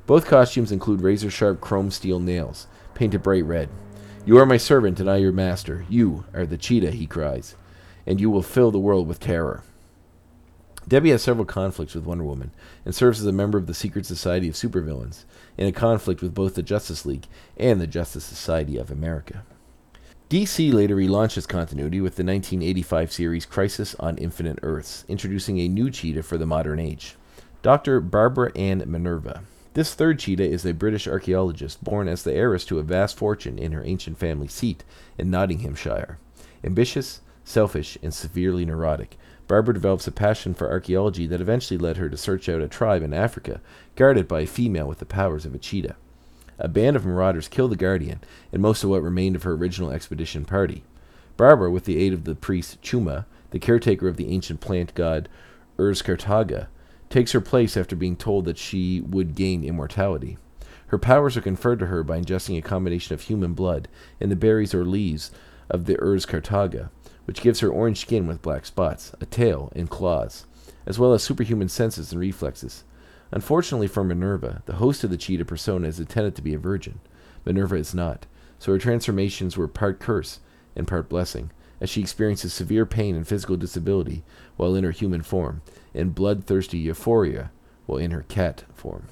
Both 0.07 0.27
costumes 0.27 0.71
include 0.71 1.01
razor 1.01 1.31
sharp 1.31 1.61
chrome 1.61 1.89
steel 1.89 2.19
nails, 2.19 2.67
painted 2.93 3.23
bright 3.23 3.45
red. 3.45 3.69
You 4.25 4.37
are 4.37 4.45
my 4.45 4.57
servant 4.57 4.99
and 4.99 5.09
I 5.09 5.17
your 5.17 5.31
master. 5.31 5.85
You 5.89 6.25
are 6.33 6.45
the 6.45 6.57
cheetah, 6.57 6.91
he 6.91 7.07
cries, 7.07 7.55
and 8.05 8.19
you 8.19 8.29
will 8.29 8.43
fill 8.43 8.71
the 8.71 8.79
world 8.79 9.07
with 9.07 9.19
terror. 9.19 9.63
Debbie 10.87 11.09
has 11.09 11.23
several 11.23 11.45
conflicts 11.45 11.95
with 11.95 12.05
Wonder 12.05 12.23
Woman 12.23 12.51
and 12.85 12.93
serves 12.93 13.19
as 13.19 13.25
a 13.25 13.31
member 13.31 13.57
of 13.57 13.65
the 13.65 13.73
Secret 13.73 14.05
Society 14.05 14.47
of 14.47 14.53
Supervillains, 14.53 15.25
in 15.57 15.67
a 15.67 15.71
conflict 15.71 16.21
with 16.21 16.35
both 16.35 16.53
the 16.53 16.61
Justice 16.61 17.07
League 17.07 17.25
and 17.57 17.81
the 17.81 17.87
Justice 17.87 18.23
Society 18.23 18.77
of 18.77 18.91
America. 18.91 19.43
DC 20.29 20.71
later 20.71 20.95
relaunched 20.95 21.37
its 21.37 21.47
continuity 21.47 22.01
with 22.01 22.15
the 22.15 22.23
1985 22.23 23.11
series 23.11 23.45
Crisis 23.45 23.95
on 23.99 24.17
Infinite 24.17 24.59
Earths, 24.61 25.05
introducing 25.07 25.59
a 25.59 25.67
new 25.67 25.89
cheetah 25.89 26.23
for 26.23 26.37
the 26.37 26.45
modern 26.45 26.79
age, 26.79 27.15
Dr. 27.63 27.99
Barbara 27.99 28.51
Ann 28.55 28.83
Minerva. 28.85 29.41
This 29.75 29.93
third 29.93 30.19
cheetah 30.19 30.49
is 30.49 30.65
a 30.65 30.73
British 30.73 31.05
archaeologist 31.05 31.83
born 31.83 32.07
as 32.07 32.23
the 32.23 32.33
heiress 32.33 32.63
to 32.67 32.79
a 32.79 32.83
vast 32.83 33.17
fortune 33.17 33.59
in 33.59 33.73
her 33.73 33.83
ancient 33.83 34.17
family 34.17 34.47
seat 34.47 34.85
in 35.17 35.29
Nottinghamshire. 35.29 36.17
Ambitious, 36.63 37.19
selfish, 37.43 37.97
and 38.01 38.13
severely 38.13 38.63
neurotic, 38.63 39.17
Barbara 39.49 39.73
develops 39.73 40.07
a 40.07 40.13
passion 40.13 40.53
for 40.53 40.71
archaeology 40.71 41.27
that 41.27 41.41
eventually 41.41 41.77
led 41.77 41.97
her 41.97 42.09
to 42.09 42.15
search 42.15 42.47
out 42.47 42.61
a 42.61 42.69
tribe 42.69 43.03
in 43.03 43.13
Africa 43.13 43.59
guarded 43.97 44.29
by 44.29 44.39
a 44.39 44.47
female 44.47 44.87
with 44.87 44.99
the 44.99 45.05
powers 45.05 45.45
of 45.45 45.53
a 45.53 45.59
cheetah. 45.59 45.97
A 46.57 46.69
band 46.69 46.95
of 46.95 47.05
marauders 47.05 47.49
kill 47.49 47.67
the 47.67 47.75
guardian 47.75 48.21
and 48.53 48.61
most 48.61 48.81
of 48.81 48.89
what 48.89 49.03
remained 49.03 49.35
of 49.35 49.43
her 49.43 49.55
original 49.55 49.91
expedition 49.91 50.45
party. 50.45 50.83
Barbara, 51.35 51.69
with 51.69 51.83
the 51.83 51.97
aid 51.97 52.13
of 52.13 52.23
the 52.23 52.35
priest 52.35 52.81
Chuma, 52.81 53.25
the 53.51 53.59
caretaker 53.59 54.07
of 54.07 54.15
the 54.15 54.29
ancient 54.29 54.61
plant 54.61 54.95
god 54.95 55.27
Urzkartaga, 55.77 56.67
takes 57.09 57.31
her 57.31 57.41
place 57.41 57.77
after 57.77 57.95
being 57.95 58.15
told 58.15 58.45
that 58.45 58.57
she 58.57 59.01
would 59.01 59.35
gain 59.35 59.63
immortality. 59.63 60.37
Her 60.87 60.97
powers 60.97 61.35
are 61.35 61.41
conferred 61.41 61.79
to 61.79 61.87
her 61.87 62.03
by 62.03 62.19
ingesting 62.19 62.57
a 62.57 62.61
combination 62.61 63.13
of 63.13 63.21
human 63.21 63.53
blood 63.53 63.87
and 64.19 64.31
the 64.31 64.35
berries 64.35 64.73
or 64.73 64.85
leaves 64.85 65.31
of 65.69 65.85
the 65.85 65.95
Urzkartaga, 65.95 66.89
which 67.25 67.41
gives 67.41 67.59
her 67.59 67.69
orange 67.69 67.99
skin 67.99 68.27
with 68.27 68.41
black 68.41 68.65
spots, 68.65 69.11
a 69.19 69.25
tail, 69.25 69.71
and 69.75 69.89
claws, 69.89 70.45
as 70.85 70.99
well 70.99 71.13
as 71.13 71.23
superhuman 71.23 71.69
senses 71.69 72.11
and 72.11 72.21
reflexes. 72.21 72.83
Unfortunately 73.31 73.87
for 73.87 74.03
Minerva, 74.03 74.61
the 74.65 74.75
host 74.75 75.03
of 75.03 75.09
the 75.09 75.17
cheetah 75.17 75.45
persona 75.45 75.87
is 75.87 75.99
intended 75.99 76.35
to 76.35 76.41
be 76.41 76.53
a 76.53 76.59
virgin. 76.59 76.99
Minerva 77.43 77.75
is 77.75 77.95
not, 77.95 78.27
so 78.59 78.71
her 78.71 78.77
transformations 78.77 79.57
were 79.57 79.67
part 79.67 79.99
curse 79.99 80.39
and 80.75 80.87
part 80.87 81.09
blessing, 81.09 81.51
as 81.81 81.89
she 81.89 82.01
experiences 82.01 82.53
severe 82.53 82.85
pain 82.85 83.15
and 83.15 83.27
physical 83.27 83.57
disability 83.57 84.23
while 84.57 84.75
in 84.75 84.83
her 84.83 84.91
human 84.91 85.21
form, 85.21 85.61
and 85.93 86.15
bloodthirsty 86.15 86.77
euphoria 86.77 87.51
while 87.85 87.97
in 87.97 88.11
her 88.11 88.25
cat 88.27 88.63
form. 88.73 89.07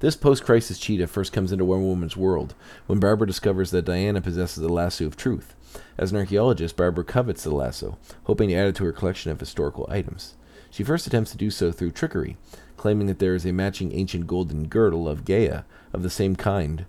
This 0.00 0.16
post 0.16 0.44
crisis 0.44 0.78
cheetah 0.78 1.06
first 1.06 1.32
comes 1.32 1.52
into 1.52 1.64
Wonder 1.64 1.86
Woman's 1.86 2.16
world 2.16 2.54
when 2.86 3.00
Barbara 3.00 3.26
discovers 3.26 3.70
that 3.70 3.84
Diana 3.84 4.20
possesses 4.20 4.62
the 4.62 4.68
lasso 4.68 5.06
of 5.06 5.16
truth. 5.16 5.54
As 5.96 6.12
an 6.12 6.18
archaeologist, 6.18 6.76
Barbara 6.76 7.04
covets 7.04 7.44
the 7.44 7.54
lasso, 7.54 7.98
hoping 8.24 8.48
to 8.48 8.54
add 8.54 8.68
it 8.68 8.76
to 8.76 8.84
her 8.84 8.92
collection 8.92 9.30
of 9.30 9.40
historical 9.40 9.86
items. 9.90 10.34
She 10.70 10.84
first 10.84 11.06
attempts 11.06 11.30
to 11.32 11.36
do 11.36 11.50
so 11.50 11.72
through 11.72 11.92
trickery, 11.92 12.36
claiming 12.76 13.06
that 13.06 13.18
there 13.18 13.34
is 13.34 13.44
a 13.44 13.52
matching 13.52 13.92
ancient 13.92 14.26
golden 14.26 14.68
girdle 14.68 15.08
of 15.08 15.24
Gaia 15.24 15.64
of 15.92 16.02
the 16.02 16.10
same 16.10 16.36
kind 16.36 16.86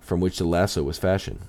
from 0.00 0.20
which 0.20 0.38
the 0.38 0.44
lasso 0.44 0.82
was 0.82 0.98
fashioned. 0.98 1.40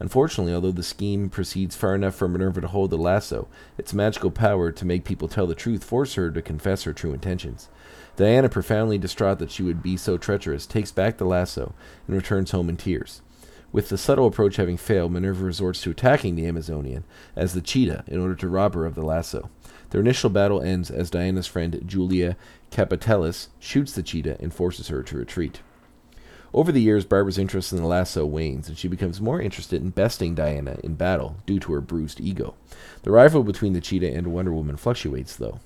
Unfortunately, 0.00 0.54
although 0.54 0.72
the 0.72 0.82
scheme 0.82 1.28
proceeds 1.28 1.74
far 1.74 1.94
enough 1.94 2.14
for 2.14 2.28
Minerva 2.28 2.60
to 2.60 2.68
hold 2.68 2.90
the 2.90 2.96
lasso, 2.96 3.48
its 3.76 3.92
magical 3.92 4.30
power 4.30 4.70
to 4.70 4.84
make 4.84 5.04
people 5.04 5.28
tell 5.28 5.46
the 5.46 5.54
truth 5.54 5.82
forces 5.82 6.14
her 6.14 6.30
to 6.30 6.42
confess 6.42 6.84
her 6.84 6.92
true 6.92 7.12
intentions. 7.12 7.68
Diana, 8.16 8.48
profoundly 8.48 8.98
distraught 8.98 9.38
that 9.38 9.50
she 9.50 9.62
would 9.62 9.82
be 9.82 9.96
so 9.96 10.16
treacherous, 10.16 10.66
takes 10.66 10.92
back 10.92 11.18
the 11.18 11.24
lasso 11.24 11.74
and 12.06 12.16
returns 12.16 12.52
home 12.52 12.68
in 12.68 12.76
tears. 12.76 13.22
With 13.70 13.90
the 13.90 13.98
subtle 13.98 14.26
approach 14.26 14.56
having 14.56 14.76
failed, 14.76 15.12
Minerva 15.12 15.44
resorts 15.44 15.82
to 15.82 15.90
attacking 15.90 16.36
the 16.36 16.46
Amazonian 16.46 17.04
as 17.36 17.52
the 17.52 17.60
cheetah 17.60 18.04
in 18.06 18.18
order 18.18 18.34
to 18.36 18.48
rob 18.48 18.74
her 18.74 18.86
of 18.86 18.94
the 18.94 19.04
lasso. 19.04 19.50
Their 19.90 20.00
initial 20.00 20.30
battle 20.30 20.62
ends 20.62 20.90
as 20.90 21.10
Diana's 21.10 21.46
friend 21.46 21.82
Julia 21.84 22.36
Kapatelis 22.70 23.48
shoots 23.58 23.92
the 23.92 24.02
cheetah 24.02 24.38
and 24.40 24.54
forces 24.54 24.88
her 24.88 25.02
to 25.02 25.18
retreat. 25.18 25.60
Over 26.54 26.72
the 26.72 26.80
years, 26.80 27.04
Barbara's 27.04 27.38
interest 27.38 27.72
in 27.72 27.78
the 27.78 27.86
lasso 27.86 28.24
wanes, 28.24 28.68
and 28.68 28.78
she 28.78 28.88
becomes 28.88 29.20
more 29.20 29.40
interested 29.40 29.82
in 29.82 29.90
besting 29.90 30.34
Diana 30.34 30.78
in 30.82 30.94
battle 30.94 31.36
due 31.44 31.60
to 31.60 31.72
her 31.74 31.80
bruised 31.82 32.20
ego. 32.20 32.54
The 33.02 33.10
rivalry 33.10 33.44
between 33.44 33.74
the 33.74 33.80
cheetah 33.80 34.14
and 34.14 34.28
Wonder 34.28 34.52
Woman 34.52 34.76
fluctuates, 34.76 35.36
though. 35.36 35.60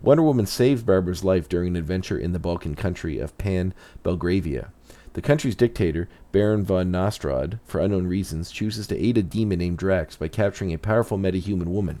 Wonder 0.00 0.22
Woman 0.22 0.46
saves 0.46 0.84
Barbara's 0.84 1.24
life 1.24 1.48
during 1.48 1.68
an 1.68 1.76
adventure 1.76 2.16
in 2.16 2.32
the 2.32 2.38
Balkan 2.38 2.76
country 2.76 3.18
of 3.18 3.36
Pan 3.36 3.74
Belgravia. 4.04 4.70
The 5.14 5.22
country's 5.22 5.56
dictator, 5.56 6.08
Baron 6.30 6.64
von 6.64 6.92
Nostrad, 6.92 7.58
for 7.64 7.80
unknown 7.80 8.06
reasons, 8.06 8.52
chooses 8.52 8.86
to 8.86 8.96
aid 8.96 9.18
a 9.18 9.22
demon 9.24 9.58
named 9.58 9.78
Drax 9.78 10.14
by 10.14 10.28
capturing 10.28 10.72
a 10.72 10.78
powerful 10.78 11.18
metahuman 11.18 11.66
woman. 11.66 12.00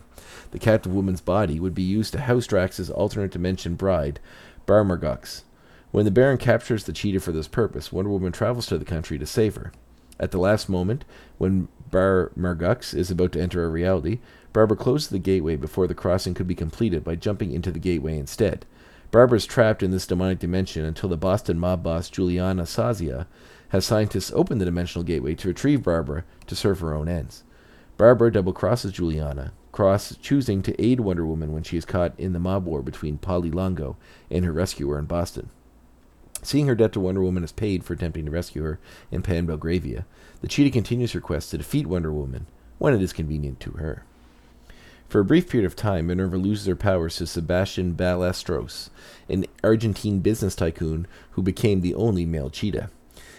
The 0.52 0.60
captive 0.60 0.92
woman's 0.94 1.20
body 1.20 1.58
would 1.58 1.74
be 1.74 1.82
used 1.82 2.12
to 2.12 2.20
house 2.20 2.46
Drax's 2.46 2.88
alternate 2.88 3.32
dimension 3.32 3.74
bride, 3.74 4.20
Barmargox. 4.66 5.42
When 5.90 6.04
the 6.04 6.10
Baron 6.10 6.36
captures 6.36 6.84
the 6.84 6.92
cheetah 6.92 7.20
for 7.20 7.32
this 7.32 7.48
purpose, 7.48 7.90
Wonder 7.92 8.10
Woman 8.10 8.32
travels 8.32 8.66
to 8.66 8.76
the 8.76 8.84
country 8.84 9.18
to 9.18 9.26
save 9.26 9.56
her. 9.56 9.72
At 10.20 10.32
the 10.32 10.38
last 10.38 10.68
moment, 10.68 11.04
when 11.38 11.68
Bar 11.90 12.32
Margux 12.36 12.94
is 12.94 13.10
about 13.10 13.32
to 13.32 13.40
enter 13.40 13.64
a 13.64 13.68
reality, 13.68 14.18
Barbara 14.52 14.76
closes 14.76 15.08
the 15.08 15.18
gateway 15.18 15.56
before 15.56 15.86
the 15.86 15.94
crossing 15.94 16.34
could 16.34 16.46
be 16.46 16.54
completed 16.54 17.04
by 17.04 17.14
jumping 17.14 17.52
into 17.52 17.70
the 17.70 17.78
gateway 17.78 18.18
instead. 18.18 18.66
Barbara 19.10 19.36
is 19.36 19.46
trapped 19.46 19.82
in 19.82 19.90
this 19.90 20.06
demonic 20.06 20.38
dimension 20.38 20.84
until 20.84 21.08
the 21.08 21.16
Boston 21.16 21.58
mob 21.58 21.82
boss 21.82 22.10
Juliana 22.10 22.64
Sazia 22.64 23.26
has 23.70 23.86
scientists 23.86 24.32
open 24.34 24.58
the 24.58 24.66
dimensional 24.66 25.04
gateway 25.04 25.34
to 25.36 25.48
retrieve 25.48 25.82
Barbara 25.82 26.24
to 26.46 26.56
serve 26.56 26.80
her 26.80 26.94
own 26.94 27.08
ends. 27.08 27.44
Barbara 27.96 28.30
double 28.30 28.52
crosses 28.52 28.92
Juliana, 28.92 29.52
cross 29.72 30.14
choosing 30.20 30.60
to 30.62 30.82
aid 30.82 31.00
Wonder 31.00 31.24
Woman 31.24 31.52
when 31.52 31.62
she 31.62 31.78
is 31.78 31.86
caught 31.86 32.18
in 32.18 32.34
the 32.34 32.38
mob 32.38 32.66
war 32.66 32.82
between 32.82 33.16
Polly 33.16 33.50
Longo 33.50 33.96
and 34.30 34.44
her 34.44 34.52
rescuer 34.52 34.98
in 34.98 35.06
Boston. 35.06 35.48
Seeing 36.42 36.66
her 36.66 36.74
debt 36.74 36.92
to 36.92 37.00
Wonder 37.00 37.22
Woman 37.22 37.44
is 37.44 37.52
paid 37.52 37.84
for 37.84 37.94
attempting 37.94 38.24
to 38.26 38.30
rescue 38.30 38.62
her 38.62 38.78
in 39.10 39.22
Pan 39.22 39.46
Belgravia, 39.46 40.06
the 40.40 40.48
cheetah 40.48 40.70
continues 40.70 41.12
her 41.12 41.20
quest 41.20 41.50
to 41.50 41.58
defeat 41.58 41.86
Wonder 41.86 42.12
Woman 42.12 42.46
when 42.78 42.94
it 42.94 43.02
is 43.02 43.12
convenient 43.12 43.60
to 43.60 43.72
her. 43.72 44.04
For 45.08 45.20
a 45.20 45.24
brief 45.24 45.48
period 45.48 45.66
of 45.66 45.74
time, 45.74 46.08
Minerva 46.08 46.36
loses 46.36 46.66
her 46.66 46.76
powers 46.76 47.16
to 47.16 47.26
Sebastian 47.26 47.94
Ballesteros, 47.94 48.90
an 49.28 49.46
Argentine 49.64 50.20
business 50.20 50.54
tycoon 50.54 51.06
who 51.30 51.42
became 51.42 51.80
the 51.80 51.94
only 51.94 52.26
male 52.26 52.50
cheetah. 52.50 52.90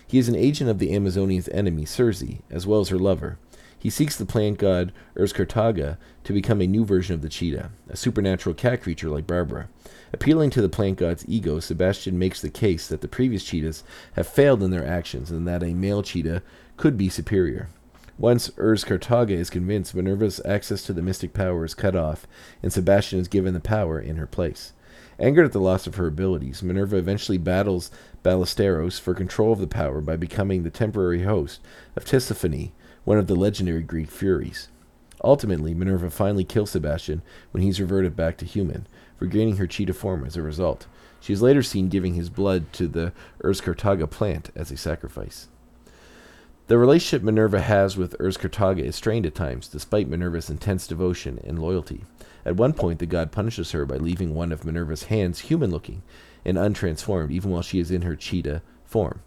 He 0.06 0.18
is 0.18 0.28
an 0.28 0.36
agent 0.36 0.70
of 0.70 0.80
the 0.80 0.92
Amazonian's 0.96 1.48
enemy, 1.50 1.86
Circe, 1.86 2.24
as 2.50 2.66
well 2.66 2.80
as 2.80 2.90
her 2.90 2.98
lover. 2.98 3.38
He 3.78 3.92
seeks 3.92 4.18
the 4.18 4.26
plant 4.26 4.58
god 4.58 4.92
Urzkartaga 5.16 5.98
to 6.24 6.34
become 6.34 6.60
a 6.60 6.68
new 6.68 6.84
version 6.84 7.14
of 7.14 7.22
the 7.22 7.30
cheetah, 7.30 7.70
a 7.88 7.96
supernatural 7.96 8.56
cat 8.56 8.82
creature 8.82 9.10
like 9.10 9.28
Barbara. 9.28 9.70
Appealing 10.12 10.50
to 10.52 10.62
the 10.62 10.70
plant 10.70 10.98
god's 10.98 11.26
ego, 11.28 11.60
Sebastian 11.60 12.18
makes 12.18 12.42
the 12.42 12.50
case 12.50 12.88
that 12.88 13.02
the 13.02 13.08
previous 13.08 13.44
cheetahs 13.44 13.84
have 14.14 14.28
failed 14.28 14.64
in 14.64 14.72
their 14.72 14.86
actions 14.86 15.30
and 15.30 15.48
that 15.48 15.64
a 15.64 15.74
male 15.74 16.02
cheetah 16.02 16.42
could 16.78 16.98
be 16.98 17.10
superior. 17.10 17.70
Once 18.18 18.50
Urzkartaga 18.58 19.32
is 19.32 19.50
convinced, 19.50 19.96
Minerva's 19.96 20.42
access 20.44 20.84
to 20.84 20.94
the 20.94 21.02
mystic 21.02 21.34
power 21.34 21.64
is 21.64 21.74
cut 21.74 21.96
off, 21.96 22.28
and 22.62 22.74
Sebastian 22.74 23.20
is 23.20 23.30
given 23.30 23.54
the 23.54 23.60
power 23.60 24.00
in 24.00 24.18
her 24.18 24.28
place. 24.28 24.74
Angered 25.20 25.46
at 25.46 25.52
the 25.52 25.62
loss 25.62 25.88
of 25.88 25.96
her 25.96 26.08
abilities, 26.08 26.64
Minerva 26.64 26.98
eventually 26.98 27.38
battles 27.38 27.92
Ballesteros 28.24 29.00
for 29.00 29.14
control 29.14 29.54
of 29.54 29.60
the 29.60 29.68
power 29.68 30.02
by 30.02 30.16
becoming 30.16 30.64
the 30.64 30.70
temporary 30.70 31.24
host 31.24 31.62
of 31.96 32.04
Tisiphone, 32.04 32.72
one 33.06 33.18
of 33.18 33.28
the 33.28 33.36
legendary 33.36 33.84
Greek 33.84 34.10
Furies. 34.10 34.70
Ultimately, 35.24 35.74
Minerva 35.74 36.10
finally 36.10 36.46
kills 36.46 36.72
Sebastian 36.72 37.22
when 37.52 37.64
he's 37.64 37.82
reverted 37.82 38.16
back 38.16 38.38
to 38.38 38.46
human, 38.46 38.88
regaining 39.20 39.58
her 39.58 39.68
cheetah 39.68 39.94
form 39.94 40.26
as 40.26 40.38
a 40.38 40.42
result. 40.42 40.88
She 41.20 41.34
is 41.34 41.42
later 41.42 41.62
seen 41.62 41.90
giving 41.90 42.14
his 42.14 42.30
blood 42.30 42.72
to 42.74 42.88
the 42.88 43.14
Urzkartaga 43.44 44.10
plant 44.10 44.52
as 44.56 44.72
a 44.72 44.78
sacrifice. 44.78 45.48
The 46.68 46.78
relationship 46.78 47.24
Minerva 47.24 47.62
has 47.62 47.98
with 47.98 48.16
Urzkartaga 48.20 48.84
is 48.84 48.96
strained 48.96 49.26
at 49.26 49.34
times, 49.34 49.68
despite 49.68 50.08
Minerva's 50.08 50.52
intense 50.52 50.86
devotion 50.86 51.40
and 51.44 51.58
loyalty. 51.58 52.04
At 52.46 52.58
one 52.58 52.74
point, 52.74 53.00
the 53.00 53.06
god 53.06 53.32
punishes 53.32 53.72
her 53.72 53.86
by 53.86 53.98
leaving 53.98 54.36
one 54.36 54.52
of 54.52 54.64
Minerva's 54.64 55.06
hands 55.06 55.40
human 55.40 55.72
looking 55.72 56.04
and 56.46 56.58
untransformed, 56.58 57.32
even 57.32 57.52
while 57.52 57.64
she 57.64 57.80
is 57.80 57.90
in 57.90 58.04
her 58.04 58.16
cheetah 58.16 58.62
form, 58.86 59.22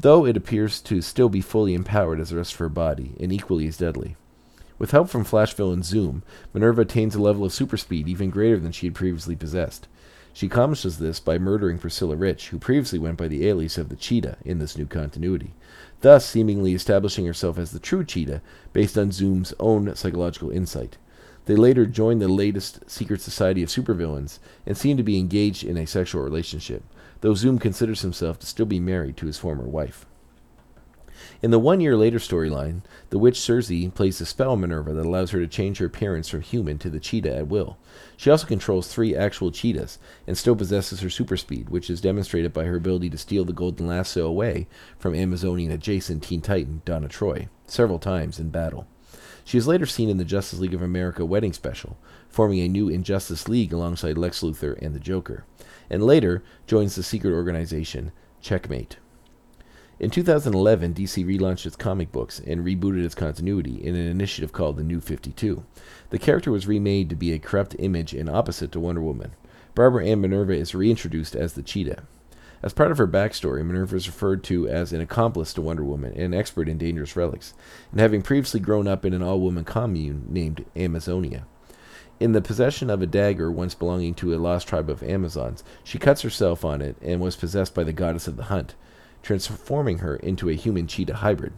though 0.00 0.26
it 0.26 0.36
appears 0.36 0.80
to 0.82 1.00
still 1.00 1.28
be 1.28 1.40
fully 1.40 1.74
empowered 1.74 2.20
as 2.20 2.30
the 2.30 2.36
rest 2.36 2.54
of 2.54 2.58
her 2.58 2.68
body, 2.68 3.14
and 3.20 3.32
equally 3.32 3.66
as 3.66 3.78
deadly. 3.78 4.16
With 4.78 4.90
help 4.90 5.08
from 5.08 5.24
Flash 5.24 5.54
villain 5.54 5.82
Zoom, 5.82 6.22
Minerva 6.52 6.82
attains 6.82 7.14
a 7.14 7.22
level 7.22 7.44
of 7.44 7.52
super 7.52 7.76
speed 7.76 8.08
even 8.08 8.30
greater 8.30 8.58
than 8.58 8.72
she 8.72 8.86
had 8.86 8.94
previously 8.94 9.36
possessed. 9.36 9.86
She 10.32 10.46
accomplishes 10.46 10.98
this 10.98 11.20
by 11.20 11.38
murdering 11.38 11.78
Priscilla 11.78 12.16
Rich, 12.16 12.48
who 12.48 12.58
previously 12.58 12.98
went 12.98 13.16
by 13.16 13.28
the 13.28 13.46
alias 13.46 13.78
of 13.78 13.88
the 13.88 13.94
Cheetah 13.94 14.38
in 14.44 14.58
this 14.58 14.76
new 14.76 14.86
continuity, 14.86 15.54
thus 16.00 16.26
seemingly 16.26 16.74
establishing 16.74 17.24
herself 17.24 17.56
as 17.56 17.70
the 17.70 17.78
true 17.78 18.04
Cheetah 18.04 18.42
based 18.72 18.98
on 18.98 19.12
Zoom's 19.12 19.54
own 19.60 19.94
psychological 19.94 20.50
insight. 20.50 20.98
They 21.46 21.54
later 21.54 21.86
join 21.86 22.18
the 22.18 22.26
latest 22.26 22.90
secret 22.90 23.20
society 23.20 23.62
of 23.62 23.68
supervillains 23.68 24.40
and 24.66 24.76
seem 24.76 24.96
to 24.96 25.04
be 25.04 25.20
engaged 25.20 25.62
in 25.62 25.76
a 25.76 25.86
sexual 25.86 26.22
relationship, 26.22 26.82
though 27.20 27.34
Zoom 27.34 27.60
considers 27.60 28.02
himself 28.02 28.40
to 28.40 28.46
still 28.46 28.66
be 28.66 28.80
married 28.80 29.16
to 29.18 29.26
his 29.26 29.38
former 29.38 29.68
wife. 29.68 30.04
In 31.44 31.50
the 31.50 31.58
one 31.58 31.82
year 31.82 31.94
later 31.94 32.18
storyline, 32.18 32.80
the 33.10 33.18
witch 33.18 33.38
Circe 33.38 33.70
plays 33.94 34.18
a 34.18 34.24
spell 34.24 34.56
Minerva 34.56 34.94
that 34.94 35.04
allows 35.04 35.32
her 35.32 35.40
to 35.40 35.46
change 35.46 35.76
her 35.76 35.84
appearance 35.84 36.26
from 36.26 36.40
human 36.40 36.78
to 36.78 36.88
the 36.88 36.98
cheetah 36.98 37.36
at 37.36 37.48
will. 37.48 37.76
She 38.16 38.30
also 38.30 38.46
controls 38.46 38.88
three 38.88 39.14
actual 39.14 39.50
cheetahs 39.50 39.98
and 40.26 40.38
still 40.38 40.56
possesses 40.56 41.00
her 41.00 41.10
super 41.10 41.36
speed, 41.36 41.68
which 41.68 41.90
is 41.90 42.00
demonstrated 42.00 42.54
by 42.54 42.64
her 42.64 42.76
ability 42.76 43.10
to 43.10 43.18
steal 43.18 43.44
the 43.44 43.52
golden 43.52 43.86
lasso 43.86 44.26
away 44.26 44.68
from 44.98 45.14
Amazonian 45.14 45.70
adjacent 45.70 46.22
Teen 46.22 46.40
Titan 46.40 46.80
Donna 46.86 47.08
Troy 47.08 47.50
several 47.66 47.98
times 47.98 48.38
in 48.38 48.48
battle. 48.48 48.86
She 49.44 49.58
is 49.58 49.68
later 49.68 49.84
seen 49.84 50.08
in 50.08 50.16
the 50.16 50.24
Justice 50.24 50.60
League 50.60 50.72
of 50.72 50.80
America 50.80 51.26
wedding 51.26 51.52
special, 51.52 51.98
forming 52.30 52.60
a 52.60 52.68
new 52.68 52.88
Injustice 52.88 53.50
League 53.50 53.74
alongside 53.74 54.16
Lex 54.16 54.40
Luthor 54.40 54.80
and 54.80 54.94
the 54.94 54.98
Joker, 54.98 55.44
and 55.90 56.02
later 56.02 56.42
joins 56.66 56.94
the 56.94 57.02
secret 57.02 57.34
organization 57.34 58.12
Checkmate. 58.40 58.96
In 60.00 60.10
2011, 60.10 60.94
DC 60.94 61.24
relaunched 61.24 61.66
its 61.66 61.76
comic 61.76 62.10
books 62.10 62.40
and 62.44 62.64
rebooted 62.64 63.04
its 63.04 63.14
continuity 63.14 63.76
in 63.76 63.94
an 63.94 64.08
initiative 64.08 64.52
called 64.52 64.76
the 64.76 64.82
New 64.82 65.00
52. 65.00 65.64
The 66.10 66.18
character 66.18 66.50
was 66.50 66.66
remade 66.66 67.08
to 67.10 67.16
be 67.16 67.32
a 67.32 67.38
corrupt 67.38 67.76
image 67.78 68.12
and 68.12 68.28
opposite 68.28 68.72
to 68.72 68.80
Wonder 68.80 69.00
Woman. 69.00 69.36
Barbara 69.76 70.04
Ann 70.06 70.20
Minerva 70.20 70.52
is 70.52 70.74
reintroduced 70.74 71.36
as 71.36 71.52
the 71.52 71.62
cheetah. 71.62 72.02
As 72.60 72.72
part 72.72 72.90
of 72.90 72.98
her 72.98 73.06
backstory, 73.06 73.64
Minerva 73.64 73.94
is 73.94 74.08
referred 74.08 74.42
to 74.44 74.66
as 74.66 74.92
an 74.92 75.00
accomplice 75.00 75.54
to 75.54 75.62
Wonder 75.62 75.84
Woman 75.84 76.12
and 76.14 76.22
an 76.22 76.34
expert 76.34 76.68
in 76.68 76.76
dangerous 76.76 77.14
relics, 77.14 77.54
and 77.92 78.00
having 78.00 78.22
previously 78.22 78.58
grown 78.58 78.88
up 78.88 79.04
in 79.04 79.14
an 79.14 79.22
all 79.22 79.40
woman 79.40 79.64
commune 79.64 80.26
named 80.28 80.64
Amazonia. 80.74 81.46
In 82.18 82.32
the 82.32 82.42
possession 82.42 82.90
of 82.90 83.00
a 83.00 83.06
dagger 83.06 83.50
once 83.50 83.74
belonging 83.74 84.14
to 84.14 84.34
a 84.34 84.38
lost 84.38 84.66
tribe 84.66 84.90
of 84.90 85.04
Amazons, 85.04 85.62
she 85.84 85.98
cuts 85.98 86.22
herself 86.22 86.64
on 86.64 86.82
it 86.82 86.96
and 87.00 87.20
was 87.20 87.36
possessed 87.36 87.74
by 87.74 87.84
the 87.84 87.92
goddess 87.92 88.26
of 88.26 88.36
the 88.36 88.44
hunt, 88.44 88.74
transforming 89.24 89.98
her 89.98 90.16
into 90.16 90.48
a 90.48 90.54
human 90.54 90.86
cheetah 90.86 91.16
hybrid. 91.16 91.54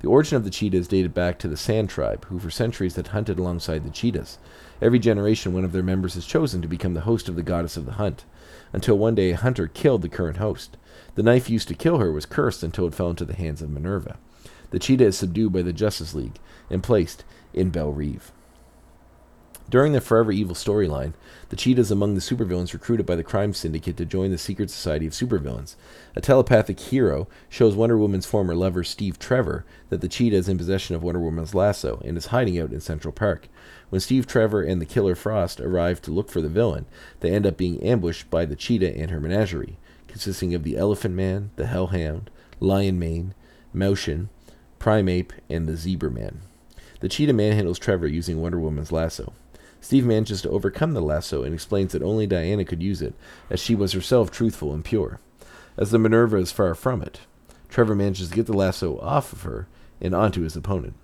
The 0.00 0.08
origin 0.08 0.36
of 0.36 0.42
the 0.42 0.50
cheetah 0.50 0.76
is 0.76 0.88
dated 0.88 1.14
back 1.14 1.38
to 1.38 1.48
the 1.48 1.56
Sand 1.56 1.88
tribe, 1.88 2.24
who 2.24 2.40
for 2.40 2.50
centuries 2.50 2.96
had 2.96 3.08
hunted 3.08 3.38
alongside 3.38 3.84
the 3.84 3.90
cheetahs. 3.90 4.38
Every 4.80 4.98
generation, 4.98 5.52
one 5.52 5.62
of 5.64 5.70
their 5.70 5.82
members 5.84 6.16
is 6.16 6.26
chosen 6.26 6.60
to 6.60 6.66
become 6.66 6.94
the 6.94 7.02
host 7.02 7.28
of 7.28 7.36
the 7.36 7.42
goddess 7.44 7.76
of 7.76 7.86
the 7.86 7.92
hunt, 7.92 8.24
until 8.72 8.98
one 8.98 9.14
day 9.14 9.30
a 9.30 9.36
hunter 9.36 9.68
killed 9.68 10.02
the 10.02 10.08
current 10.08 10.38
host. 10.38 10.76
The 11.14 11.22
knife 11.22 11.48
used 11.48 11.68
to 11.68 11.74
kill 11.74 11.98
her 11.98 12.10
was 12.10 12.26
cursed 12.26 12.64
until 12.64 12.88
it 12.88 12.94
fell 12.94 13.10
into 13.10 13.24
the 13.24 13.36
hands 13.36 13.62
of 13.62 13.70
Minerva. 13.70 14.18
The 14.70 14.80
cheetah 14.80 15.04
is 15.04 15.18
subdued 15.18 15.52
by 15.52 15.62
the 15.62 15.72
Justice 15.72 16.14
League 16.14 16.40
and 16.68 16.82
placed 16.82 17.22
in 17.54 17.70
Belle 17.70 17.92
Reve. 17.92 18.32
During 19.72 19.94
the 19.94 20.02
Forever 20.02 20.32
Evil 20.32 20.54
storyline, 20.54 21.14
the 21.48 21.56
cheetahs 21.56 21.90
among 21.90 22.14
the 22.14 22.20
supervillains 22.20 22.74
recruited 22.74 23.06
by 23.06 23.16
the 23.16 23.24
crime 23.24 23.54
syndicate 23.54 23.96
to 23.96 24.04
join 24.04 24.30
the 24.30 24.36
secret 24.36 24.68
society 24.68 25.06
of 25.06 25.14
supervillains. 25.14 25.76
A 26.14 26.20
telepathic 26.20 26.78
hero 26.78 27.26
shows 27.48 27.74
Wonder 27.74 27.96
Woman's 27.96 28.26
former 28.26 28.54
lover, 28.54 28.84
Steve 28.84 29.18
Trevor, 29.18 29.64
that 29.88 30.02
the 30.02 30.10
cheetah 30.10 30.36
is 30.36 30.46
in 30.46 30.58
possession 30.58 30.94
of 30.94 31.02
Wonder 31.02 31.20
Woman's 31.20 31.54
lasso 31.54 32.02
and 32.04 32.18
is 32.18 32.26
hiding 32.26 32.58
out 32.58 32.70
in 32.70 32.82
Central 32.82 33.12
Park. 33.12 33.48
When 33.88 34.02
Steve 34.02 34.26
Trevor 34.26 34.60
and 34.60 34.78
the 34.78 34.84
killer 34.84 35.14
Frost 35.14 35.58
arrive 35.58 36.02
to 36.02 36.10
look 36.10 36.30
for 36.30 36.42
the 36.42 36.50
villain, 36.50 36.84
they 37.20 37.30
end 37.32 37.46
up 37.46 37.56
being 37.56 37.82
ambushed 37.82 38.28
by 38.28 38.44
the 38.44 38.54
cheetah 38.54 38.94
and 38.94 39.10
her 39.10 39.20
menagerie, 39.20 39.78
consisting 40.06 40.54
of 40.54 40.64
the 40.64 40.76
Elephant 40.76 41.14
Man, 41.14 41.50
the 41.56 41.66
Hellhound, 41.66 42.28
Lion 42.60 42.98
Mane, 42.98 43.32
Moushin, 43.74 44.28
Primeape, 44.78 45.32
and 45.48 45.66
the 45.66 45.78
Zebra 45.78 46.10
Man. 46.10 46.42
The 47.00 47.08
cheetah 47.08 47.32
manhandles 47.32 47.78
Trevor 47.78 48.06
using 48.06 48.38
Wonder 48.42 48.60
Woman's 48.60 48.92
lasso. 48.92 49.32
Steve 49.82 50.06
manages 50.06 50.40
to 50.40 50.48
overcome 50.48 50.94
the 50.94 51.02
lasso 51.02 51.42
and 51.42 51.52
explains 51.52 51.90
that 51.90 52.02
only 52.02 52.24
Diana 52.24 52.64
could 52.64 52.80
use 52.80 53.02
it, 53.02 53.14
as 53.50 53.60
she 53.60 53.74
was 53.74 53.92
herself 53.92 54.30
truthful 54.30 54.72
and 54.72 54.84
pure. 54.84 55.18
As 55.76 55.90
the 55.90 55.98
Minerva 55.98 56.36
is 56.36 56.52
far 56.52 56.76
from 56.76 57.02
it, 57.02 57.20
Trevor 57.68 57.96
manages 57.96 58.28
to 58.28 58.36
get 58.36 58.46
the 58.46 58.52
lasso 58.52 58.98
off 59.00 59.32
of 59.32 59.42
her 59.42 59.66
and 60.00 60.14
onto 60.14 60.42
his 60.42 60.54
opponent. 60.54 60.94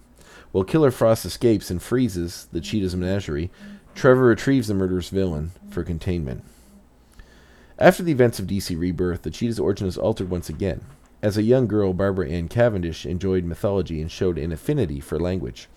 While 0.52 0.62
Killer 0.62 0.92
Frost 0.92 1.24
escapes 1.24 1.70
and 1.70 1.82
freezes 1.82 2.46
the 2.52 2.60
cheetah's 2.60 2.94
menagerie, 2.94 3.50
Trevor 3.96 4.26
retrieves 4.26 4.68
the 4.68 4.74
murderous 4.74 5.08
villain 5.08 5.50
for 5.68 5.82
containment. 5.82 6.44
After 7.80 8.04
the 8.04 8.12
events 8.12 8.38
of 8.38 8.46
DC 8.46 8.78
Rebirth, 8.78 9.22
the 9.22 9.30
cheetah's 9.32 9.58
origin 9.58 9.88
is 9.88 9.98
altered 9.98 10.30
once 10.30 10.48
again. 10.48 10.84
As 11.20 11.36
a 11.36 11.42
young 11.42 11.66
girl, 11.66 11.92
Barbara 11.92 12.28
Ann 12.28 12.46
Cavendish 12.46 13.04
enjoyed 13.04 13.44
mythology 13.44 14.00
and 14.00 14.08
showed 14.08 14.38
an 14.38 14.52
affinity 14.52 15.00
for 15.00 15.18
language. 15.18 15.68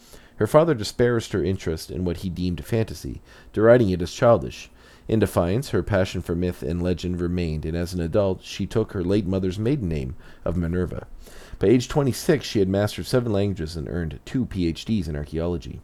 Her 0.42 0.48
father 0.48 0.74
disparaged 0.74 1.34
her 1.34 1.44
interest 1.44 1.92
in 1.92 2.04
what 2.04 2.18
he 2.18 2.30
deemed 2.32 2.66
fantasy, 2.66 3.22
deriding 3.54 3.92
it 3.92 4.02
as 4.02 4.12
childish. 4.12 4.72
In 5.08 5.20
defiance, 5.20 5.70
her 5.70 5.84
passion 5.84 6.24
for 6.24 6.34
myth 6.34 6.64
and 6.64 6.82
legend 6.82 7.22
remained, 7.22 7.64
and 7.64 7.78
as 7.78 7.94
an 7.94 8.02
adult, 8.02 8.42
she 8.42 8.66
took 8.66 8.94
her 8.94 9.04
late 9.04 9.28
mother's 9.28 9.60
maiden 9.60 9.88
name 9.88 10.16
of 10.44 10.58
Minerva. 10.58 11.06
By 11.60 11.68
age 11.68 11.88
26, 11.88 12.44
she 12.44 12.58
had 12.58 12.70
mastered 12.70 13.06
seven 13.06 13.32
languages 13.32 13.76
and 13.76 13.88
earned 13.88 14.20
two 14.26 14.48
PhDs 14.48 15.08
in 15.08 15.16
archaeology. 15.16 15.80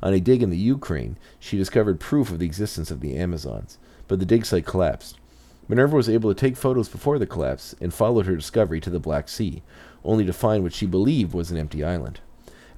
On 0.00 0.14
a 0.14 0.20
dig 0.20 0.40
in 0.40 0.50
the 0.50 0.56
Ukraine, 0.56 1.18
she 1.40 1.58
discovered 1.58 1.98
proof 1.98 2.30
of 2.30 2.38
the 2.38 2.46
existence 2.46 2.92
of 2.92 3.00
the 3.00 3.16
Amazons, 3.16 3.76
but 4.06 4.20
the 4.20 4.24
dig 4.24 4.46
site 4.46 4.66
collapsed. 4.66 5.18
Minerva 5.66 5.96
was 5.96 6.08
able 6.08 6.32
to 6.32 6.40
take 6.40 6.56
photos 6.56 6.88
before 6.88 7.18
the 7.18 7.26
collapse 7.26 7.74
and 7.80 7.92
followed 7.92 8.26
her 8.26 8.36
discovery 8.36 8.80
to 8.82 8.90
the 8.90 9.00
Black 9.00 9.28
Sea, 9.28 9.64
only 10.04 10.24
to 10.24 10.32
find 10.32 10.62
what 10.62 10.74
she 10.74 10.86
believed 10.86 11.34
was 11.34 11.50
an 11.50 11.56
empty 11.56 11.82
island. 11.82 12.20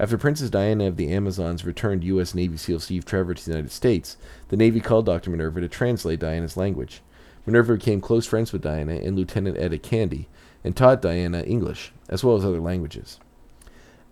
After 0.01 0.17
Princess 0.17 0.49
Diana 0.49 0.87
of 0.87 0.97
the 0.97 1.13
Amazons 1.13 1.65
returned 1.65 2.05
U.S. 2.05 2.33
Navy 2.33 2.57
SEAL 2.57 2.79
Steve 2.79 3.05
Trevor 3.05 3.35
to 3.35 3.45
the 3.45 3.51
United 3.51 3.73
States, 3.73 4.17
the 4.49 4.57
Navy 4.57 4.79
called 4.79 5.07
Dr. 5.07 5.29
Minerva 5.31 5.61
to 5.61 5.69
translate 5.69 6.21
Diana's 6.21 6.57
language. 6.57 7.03
Minerva 7.45 7.75
became 7.75 8.01
close 8.01 8.25
friends 8.25 8.53
with 8.53 8.63
Diana 8.63 8.95
and 8.95 9.17
Lieutenant 9.17 9.59
Etta 9.59 9.79
Candy, 9.79 10.29
and 10.63 10.77
taught 10.77 11.03
Diana 11.03 11.43
English, 11.43 11.93
as 12.09 12.23
well 12.23 12.37
as 12.37 12.45
other 12.45 12.61
languages. 12.61 13.19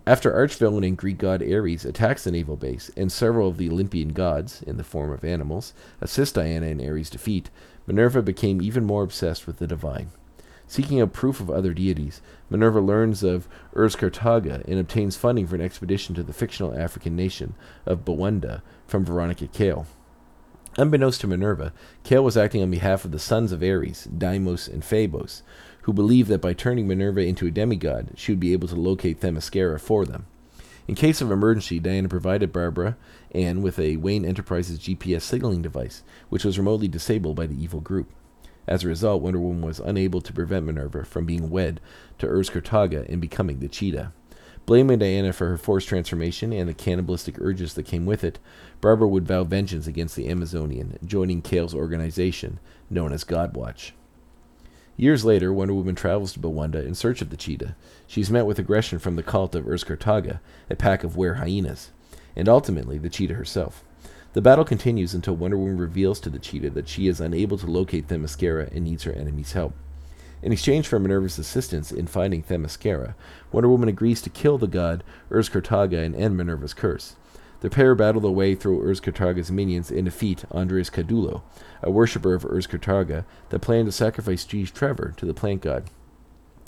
After 0.08 0.34
arch-villain 0.34 0.82
and 0.82 0.96
Greek 0.96 1.18
god 1.18 1.40
Ares 1.40 1.84
attacks 1.84 2.24
the 2.24 2.32
naval 2.32 2.56
base, 2.56 2.90
and 2.96 3.12
several 3.12 3.48
of 3.48 3.56
the 3.56 3.70
Olympian 3.70 4.08
gods, 4.08 4.62
in 4.62 4.78
the 4.78 4.84
form 4.84 5.12
of 5.12 5.24
animals, 5.24 5.72
assist 6.00 6.34
Diana 6.34 6.66
in 6.66 6.84
Ares' 6.84 7.10
defeat, 7.10 7.48
Minerva 7.86 8.22
became 8.22 8.60
even 8.60 8.84
more 8.84 9.04
obsessed 9.04 9.46
with 9.46 9.58
the 9.58 9.68
divine. 9.68 10.10
Seeking 10.68 11.00
a 11.00 11.06
proof 11.06 11.40
of 11.40 11.48
other 11.48 11.72
deities, 11.72 12.20
Minerva 12.50 12.80
learns 12.80 13.22
of 13.22 13.48
Urzkartaga 13.74 14.64
and 14.66 14.78
obtains 14.80 15.16
funding 15.16 15.46
for 15.46 15.54
an 15.54 15.60
expedition 15.60 16.14
to 16.16 16.24
the 16.24 16.32
fictional 16.32 16.76
African 16.76 17.14
nation 17.14 17.54
of 17.84 18.04
Bawanda 18.04 18.62
from 18.86 19.04
Veronica 19.04 19.46
Cale. 19.46 19.86
Unbeknownst 20.76 21.20
to 21.22 21.26
Minerva, 21.26 21.72
Cale 22.04 22.24
was 22.24 22.36
acting 22.36 22.62
on 22.62 22.70
behalf 22.70 23.04
of 23.04 23.12
the 23.12 23.18
sons 23.18 23.52
of 23.52 23.62
Ares, 23.62 24.04
Deimos 24.04 24.68
and 24.68 24.84
Phobos, 24.84 25.42
who 25.82 25.92
believed 25.92 26.28
that 26.28 26.40
by 26.40 26.52
turning 26.52 26.88
Minerva 26.88 27.20
into 27.20 27.46
a 27.46 27.50
demigod, 27.50 28.10
she 28.16 28.32
would 28.32 28.40
be 28.40 28.52
able 28.52 28.68
to 28.68 28.74
locate 28.74 29.20
Themyscira 29.20 29.80
for 29.80 30.04
them. 30.04 30.26
In 30.88 30.94
case 30.94 31.20
of 31.20 31.30
emergency, 31.30 31.78
Diana 31.78 32.08
provided 32.08 32.52
Barbara 32.52 32.96
Ann 33.32 33.62
with 33.62 33.78
a 33.78 33.96
Wayne 33.96 34.24
Enterprises 34.24 34.78
GPS 34.78 35.22
signaling 35.22 35.62
device, 35.62 36.02
which 36.28 36.44
was 36.44 36.58
remotely 36.58 36.88
disabled 36.88 37.36
by 37.36 37.46
the 37.46 37.60
evil 37.60 37.80
group. 37.80 38.12
As 38.66 38.82
a 38.82 38.88
result, 38.88 39.22
Wonder 39.22 39.38
Woman 39.38 39.62
was 39.62 39.78
unable 39.80 40.20
to 40.20 40.32
prevent 40.32 40.66
Minerva 40.66 41.04
from 41.04 41.24
being 41.24 41.50
wed 41.50 41.80
to 42.18 42.26
Urzkartaga 42.26 43.08
and 43.08 43.20
becoming 43.20 43.60
the 43.60 43.68
cheetah. 43.68 44.12
Blaming 44.66 44.98
Diana 44.98 45.32
for 45.32 45.46
her 45.46 45.56
forced 45.56 45.86
transformation 45.86 46.52
and 46.52 46.68
the 46.68 46.74
cannibalistic 46.74 47.40
urges 47.40 47.74
that 47.74 47.86
came 47.86 48.04
with 48.04 48.24
it, 48.24 48.40
Barbara 48.80 49.06
would 49.06 49.26
vow 49.26 49.44
vengeance 49.44 49.86
against 49.86 50.16
the 50.16 50.28
Amazonian, 50.28 50.98
joining 51.04 51.40
Cale's 51.40 51.74
organization, 51.74 52.58
known 52.90 53.12
as 53.12 53.22
Godwatch. 53.22 53.92
Years 54.96 55.24
later, 55.24 55.52
Wonder 55.52 55.74
Woman 55.74 55.94
travels 55.94 56.32
to 56.32 56.40
Bawanda 56.40 56.84
in 56.84 56.96
search 56.96 57.22
of 57.22 57.30
the 57.30 57.36
cheetah. 57.36 57.76
She's 58.08 58.30
met 58.30 58.46
with 58.46 58.58
aggression 58.58 58.98
from 58.98 59.14
the 59.14 59.22
cult 59.22 59.54
of 59.54 59.66
Urzkartaga, 59.66 60.40
a 60.68 60.74
pack 60.74 61.04
of 61.04 61.16
were 61.16 61.34
hyenas, 61.34 61.92
and 62.34 62.48
ultimately 62.48 62.98
the 62.98 63.10
cheetah 63.10 63.34
herself. 63.34 63.84
The 64.36 64.42
battle 64.42 64.66
continues 64.66 65.14
until 65.14 65.34
Wonder 65.34 65.56
Woman 65.56 65.78
reveals 65.78 66.20
to 66.20 66.28
the 66.28 66.38
cheetah 66.38 66.68
that 66.68 66.88
she 66.88 67.08
is 67.08 67.22
unable 67.22 67.56
to 67.56 67.66
locate 67.66 68.08
Themyscira 68.08 68.70
and 68.70 68.84
needs 68.84 69.04
her 69.04 69.12
enemy's 69.12 69.52
help. 69.52 69.72
In 70.42 70.52
exchange 70.52 70.86
for 70.86 70.98
Minerva's 70.98 71.38
assistance 71.38 71.90
in 71.90 72.06
finding 72.06 72.42
Themyscira, 72.42 73.14
Wonder 73.50 73.70
Woman 73.70 73.88
agrees 73.88 74.20
to 74.20 74.28
kill 74.28 74.58
the 74.58 74.66
god 74.66 75.02
Urzkartaga 75.30 76.04
and 76.04 76.14
end 76.14 76.36
Minerva's 76.36 76.74
curse. 76.74 77.16
The 77.60 77.70
pair 77.70 77.94
battle 77.94 78.20
their 78.20 78.30
way 78.30 78.54
through 78.54 78.84
Urzkartaga's 78.84 79.50
minions 79.50 79.90
and 79.90 80.04
defeat 80.04 80.44
Andres 80.50 80.90
Cadulo, 80.90 81.40
a 81.82 81.90
worshipper 81.90 82.34
of 82.34 82.42
Urzkartaga 82.42 83.24
that 83.48 83.60
planned 83.60 83.86
to 83.86 83.92
sacrifice 83.92 84.42
Steve 84.42 84.74
Trevor 84.74 85.14
to 85.16 85.24
the 85.24 85.32
plant 85.32 85.62
god. 85.62 85.84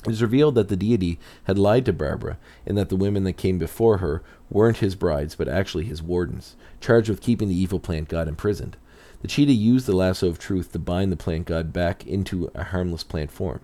It 0.06 0.12
is 0.12 0.22
revealed 0.22 0.54
that 0.54 0.68
the 0.68 0.76
deity 0.76 1.18
had 1.44 1.58
lied 1.58 1.84
to 1.86 1.92
Barbara 1.92 2.38
and 2.64 2.78
that 2.78 2.88
the 2.88 2.96
women 2.96 3.24
that 3.24 3.32
came 3.32 3.58
before 3.58 3.98
her 3.98 4.22
weren't 4.48 4.78
his 4.78 4.94
brides 4.94 5.34
but 5.34 5.48
actually 5.48 5.84
his 5.84 6.02
wardens, 6.02 6.54
charged 6.80 7.08
with 7.08 7.20
keeping 7.20 7.48
the 7.48 7.58
evil 7.58 7.80
plant 7.80 8.08
god 8.08 8.28
imprisoned. 8.28 8.76
The 9.22 9.28
cheetah 9.28 9.52
used 9.52 9.86
the 9.86 9.96
lasso 9.96 10.28
of 10.28 10.38
truth 10.38 10.70
to 10.72 10.78
bind 10.78 11.10
the 11.10 11.16
plant 11.16 11.46
god 11.46 11.72
back 11.72 12.06
into 12.06 12.48
a 12.54 12.64
harmless 12.64 13.02
plant 13.02 13.32
form. 13.32 13.60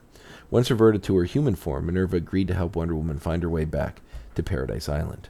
Once 0.51 0.71
reverted 0.71 1.03
to 1.05 1.17
her 1.17 1.25
human 1.25 1.55
form, 1.55 1.87
Minerva 1.87 2.17
agreed 2.17 2.49
to 2.49 2.55
help 2.55 2.75
Wonder 2.75 2.97
Woman 2.97 3.19
find 3.19 3.43
her 3.45 3.49
way 3.49 3.65
back 3.65 4.01
to 4.35 4.43
Paradise 4.43 4.89
Island. 4.89 5.29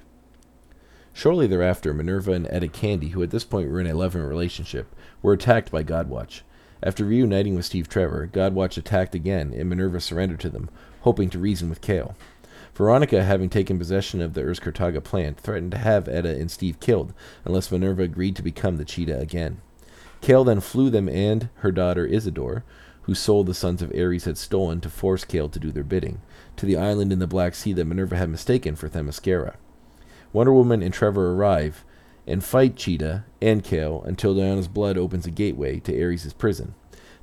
Shortly 1.12 1.46
thereafter, 1.46 1.94
Minerva 1.94 2.32
and 2.32 2.46
Etta 2.48 2.68
Candy, 2.68 3.08
who 3.08 3.22
at 3.22 3.30
this 3.30 3.44
point 3.44 3.70
were 3.70 3.80
in 3.80 3.86
a 3.86 3.94
loving 3.94 4.22
relationship, 4.22 4.92
were 5.22 5.34
attacked 5.34 5.70
by 5.70 5.82
Godwatch. 5.82 6.42
After 6.82 7.04
reuniting 7.04 7.54
with 7.54 7.64
Steve 7.64 7.88
Trevor, 7.88 8.26
Godwatch 8.26 8.76
attacked 8.76 9.14
again, 9.14 9.54
and 9.56 9.68
Minerva 9.68 10.00
surrendered 10.00 10.40
to 10.40 10.50
them, 10.50 10.68
hoping 11.04 11.30
to 11.30 11.38
reason 11.38 11.68
with 11.68 11.80
Cale. 11.80 12.16
Veronica, 12.74 13.22
having 13.22 13.48
taken 13.48 13.78
possession 13.78 14.20
of 14.20 14.34
the 14.34 14.40
Urzkartaga 14.40 15.04
plant, 15.04 15.38
threatened 15.38 15.70
to 15.70 15.78
have 15.78 16.08
Etta 16.08 16.30
and 16.30 16.50
Steve 16.50 16.80
killed 16.80 17.12
unless 17.44 17.70
Minerva 17.70 18.02
agreed 18.02 18.34
to 18.36 18.42
become 18.42 18.78
the 18.78 18.84
cheetah 18.84 19.20
again. 19.20 19.60
Cale 20.20 20.44
then 20.44 20.60
flew 20.60 20.90
them 20.90 21.08
and 21.08 21.50
her 21.56 21.70
daughter 21.70 22.06
Isadore, 22.06 22.64
whose 23.02 23.18
soul 23.18 23.44
the 23.44 23.52
sons 23.52 23.82
of 23.82 23.92
Ares 23.94 24.24
had 24.24 24.38
stolen 24.38 24.80
to 24.80 24.88
force 24.88 25.24
Cale 25.24 25.50
to 25.50 25.58
do 25.60 25.70
their 25.70 25.84
bidding, 25.84 26.22
to 26.56 26.64
the 26.64 26.76
island 26.76 27.12
in 27.12 27.18
the 27.18 27.26
Black 27.26 27.54
Sea 27.54 27.74
that 27.74 27.84
Minerva 27.84 28.16
had 28.16 28.30
mistaken 28.30 28.74
for 28.74 28.88
Themyscira. 28.88 29.56
Wonder 30.32 30.54
Woman 30.54 30.82
and 30.82 30.92
Trevor 30.92 31.32
arrive 31.32 31.84
and 32.26 32.42
fight 32.42 32.76
Cheetah 32.76 33.26
and 33.42 33.62
Cale 33.62 34.02
until 34.06 34.34
Diana's 34.34 34.68
blood 34.68 34.96
opens 34.96 35.26
a 35.26 35.30
gateway 35.30 35.78
to 35.80 36.02
Ares' 36.02 36.32
prison. 36.32 36.74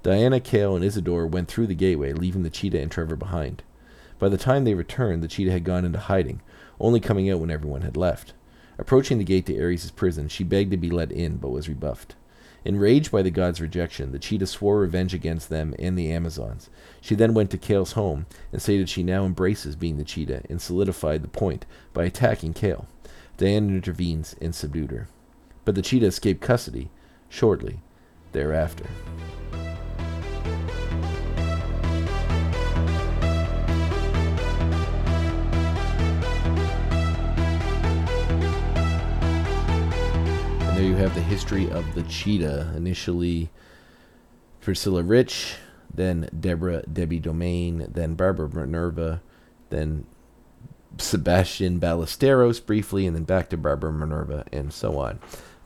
Diana, 0.04 0.40
Cale, 0.40 0.76
and 0.76 0.86
Isadore 0.86 1.28
went 1.28 1.48
through 1.48 1.68
the 1.68 1.76
gateway, 1.76 2.14
leaving 2.14 2.44
the 2.44 2.50
Cheetah 2.50 2.80
and 2.80 2.92
Trevor 2.92 3.16
behind. 3.16 3.64
By 4.22 4.30
the 4.30 4.38
time 4.38 4.66
they 4.66 4.76
returned, 4.76 5.24
the 5.24 5.28
Cheetah 5.28 5.52
had 5.52 5.64
gone 5.64 5.84
into 5.84 5.98
hiding, 5.98 6.42
only 6.80 7.00
coming 7.00 7.28
out 7.32 7.40
when 7.40 7.50
everyone 7.50 7.82
had 7.82 7.98
left. 7.98 8.34
Approaching 8.78 9.18
the 9.18 9.24
gate 9.24 9.48
to 9.48 9.60
Ares' 9.60 9.90
prison, 9.90 10.28
she 10.28 10.44
begged 10.44 10.70
to 10.70 10.78
be 10.78 10.92
let 10.92 11.12
in, 11.12 11.38
but 11.38 11.50
was 11.50 11.68
rebuffed. 11.68 12.14
Enraged 12.64 13.12
by 13.12 13.24
the 13.24 13.32
god's 13.32 13.60
rejection, 13.60 14.12
the 14.12 14.20
cheetah 14.20 14.46
swore 14.46 14.78
revenge 14.78 15.16
against 15.16 15.50
them 15.50 15.74
and 15.80 15.98
the 15.98 16.12
Amazons. 16.12 16.70
She 17.02 17.16
then 17.16 17.34
went 17.34 17.50
to 17.50 17.58
Cale's 17.58 17.94
home 17.94 18.28
and 18.52 18.62
stated 18.62 18.90
she 18.90 19.02
now 19.02 19.26
embraces 19.26 19.76
being 19.76 19.98
the 19.98 20.04
cheetah 20.04 20.44
and 20.48 20.62
solidified 20.62 21.24
the 21.24 21.28
point 21.28 21.66
by 21.92 22.04
attacking 22.04 22.54
Cale. 22.54 22.86
Diana 23.38 23.70
intervenes 23.74 24.36
and 24.40 24.54
subdued 24.54 24.92
her. 24.92 25.08
But 25.66 25.74
the 25.74 25.82
cheetah 25.82 26.06
escaped 26.06 26.42
custody 26.42 26.92
shortly 27.28 27.80
thereafter. 28.34 28.86
There 40.82 40.90
you 40.90 40.96
have 40.96 41.14
the 41.14 41.22
history 41.22 41.70
of 41.70 41.94
the 41.94 42.02
cheetah. 42.02 42.74
Initially, 42.76 43.52
Priscilla 44.62 45.04
Rich, 45.04 45.58
then 45.94 46.28
Deborah 46.40 46.82
Debbie 46.92 47.20
Domaine, 47.20 47.86
then 47.88 48.16
Barbara 48.16 48.50
Minerva, 48.50 49.22
then 49.70 50.08
Sebastian 50.98 51.80
Ballesteros 51.80 52.66
briefly, 52.66 53.06
and 53.06 53.16
then 53.16 53.26
back 53.26 53.52
to 53.52 53.58
Barbara 53.58 53.94
Minerva, 53.94 54.44
and 54.52 54.74
so 54.74 54.98
on. 54.98 55.20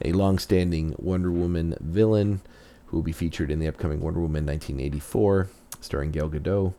A 0.04 0.12
long 0.12 0.38
standing 0.38 0.93
Wonder 0.97 1.32
Woman 1.32 1.78
villain 1.80 2.41
who 2.88 2.97
will 2.97 3.04
be 3.04 3.13
featured 3.13 3.49
in 3.49 3.60
the 3.60 3.69
upcoming 3.69 4.01
Wonder 4.01 4.19
Woman 4.19 4.45
1984, 4.45 5.47
starring 5.80 6.12
Gal 6.12 6.28
Gadot. 6.28 6.73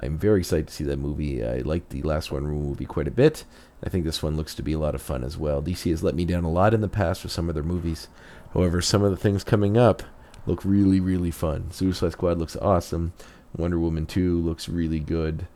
I'm 0.00 0.18
very 0.18 0.40
excited 0.40 0.68
to 0.68 0.74
see 0.74 0.84
that 0.84 0.98
movie. 0.98 1.44
I 1.44 1.58
liked 1.58 1.90
the 1.90 2.02
last 2.02 2.30
Wonder 2.30 2.50
Woman 2.50 2.68
movie 2.68 2.84
quite 2.84 3.08
a 3.08 3.12
bit. 3.12 3.44
I 3.82 3.88
think 3.88 4.04
this 4.04 4.22
one 4.22 4.36
looks 4.36 4.54
to 4.56 4.62
be 4.62 4.72
a 4.72 4.78
lot 4.78 4.94
of 4.94 5.02
fun 5.02 5.24
as 5.24 5.36
well. 5.36 5.62
DC 5.62 5.90
has 5.90 6.02
let 6.02 6.14
me 6.14 6.24
down 6.24 6.44
a 6.44 6.50
lot 6.50 6.74
in 6.74 6.80
the 6.80 6.88
past 6.88 7.22
with 7.22 7.32
some 7.32 7.48
of 7.48 7.54
their 7.54 7.64
movies. 7.64 8.08
However, 8.54 8.80
some 8.80 9.02
of 9.02 9.10
the 9.10 9.16
things 9.16 9.44
coming 9.44 9.76
up 9.76 10.02
look 10.46 10.64
really, 10.64 11.00
really 11.00 11.30
fun. 11.30 11.70
Suicide 11.70 12.12
Squad 12.12 12.38
looks 12.38 12.56
awesome. 12.56 13.12
Wonder 13.56 13.78
Woman 13.78 14.06
2 14.06 14.40
looks 14.40 14.68
really 14.68 15.00
good. 15.00 15.46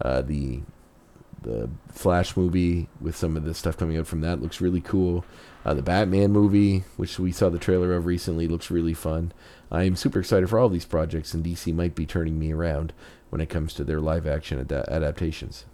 Uh, 0.00 0.22
the 0.22 0.60
the 1.42 1.68
Flash 1.90 2.38
movie 2.38 2.88
with 3.02 3.14
some 3.14 3.36
of 3.36 3.44
the 3.44 3.52
stuff 3.52 3.76
coming 3.76 3.98
out 3.98 4.06
from 4.06 4.22
that 4.22 4.40
looks 4.40 4.62
really 4.62 4.80
cool. 4.80 5.26
Uh, 5.62 5.74
the 5.74 5.82
Batman 5.82 6.32
movie, 6.32 6.84
which 6.96 7.18
we 7.18 7.32
saw 7.32 7.50
the 7.50 7.58
trailer 7.58 7.92
of 7.92 8.06
recently, 8.06 8.48
looks 8.48 8.70
really 8.70 8.94
fun. 8.94 9.30
I 9.70 9.84
am 9.84 9.94
super 9.94 10.20
excited 10.20 10.48
for 10.48 10.58
all 10.58 10.70
these 10.70 10.86
projects, 10.86 11.34
and 11.34 11.44
DC 11.44 11.74
might 11.74 11.94
be 11.94 12.06
turning 12.06 12.38
me 12.38 12.52
around 12.52 12.94
when 13.34 13.40
it 13.40 13.48
comes 13.48 13.74
to 13.74 13.82
their 13.82 14.00
live 14.00 14.28
action 14.28 14.60
ad- 14.60 14.70
adaptations. 14.88 15.64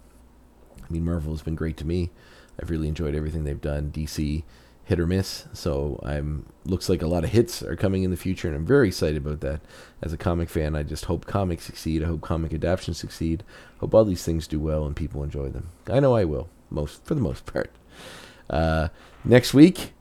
I 0.81 0.91
mean, 0.91 1.05
Marvel 1.05 1.31
has 1.31 1.43
been 1.43 1.53
great 1.53 1.77
to 1.77 1.85
me. 1.85 2.09
I've 2.59 2.71
really 2.71 2.87
enjoyed 2.87 3.13
everything 3.13 3.43
they've 3.43 3.61
done. 3.61 3.91
DC 3.91 4.41
hit 4.83 4.99
or 4.99 5.05
miss. 5.05 5.45
So 5.53 5.99
I'm 6.01 6.47
looks 6.65 6.89
like 6.89 7.03
a 7.03 7.07
lot 7.07 7.23
of 7.23 7.29
hits 7.29 7.61
are 7.61 7.75
coming 7.75 8.01
in 8.01 8.09
the 8.09 8.17
future, 8.17 8.47
and 8.47 8.57
I'm 8.57 8.65
very 8.65 8.87
excited 8.87 9.17
about 9.17 9.41
that. 9.41 9.61
As 10.01 10.11
a 10.11 10.17
comic 10.17 10.49
fan, 10.49 10.75
I 10.75 10.81
just 10.81 11.05
hope 11.05 11.27
comics 11.27 11.65
succeed. 11.65 12.01
I 12.01 12.07
hope 12.07 12.21
comic 12.21 12.51
adaptations 12.51 12.97
succeed. 12.97 13.43
Hope 13.79 13.93
all 13.93 14.05
these 14.05 14.25
things 14.25 14.47
do 14.47 14.59
well 14.59 14.87
and 14.87 14.95
people 14.95 15.21
enjoy 15.21 15.49
them. 15.49 15.69
I 15.87 15.99
know 15.99 16.15
I 16.15 16.25
will, 16.25 16.49
most 16.71 17.05
for 17.05 17.13
the 17.13 17.21
most 17.21 17.45
part. 17.45 17.69
Uh, 18.49 18.87
next 19.23 19.53
week, 19.53 19.93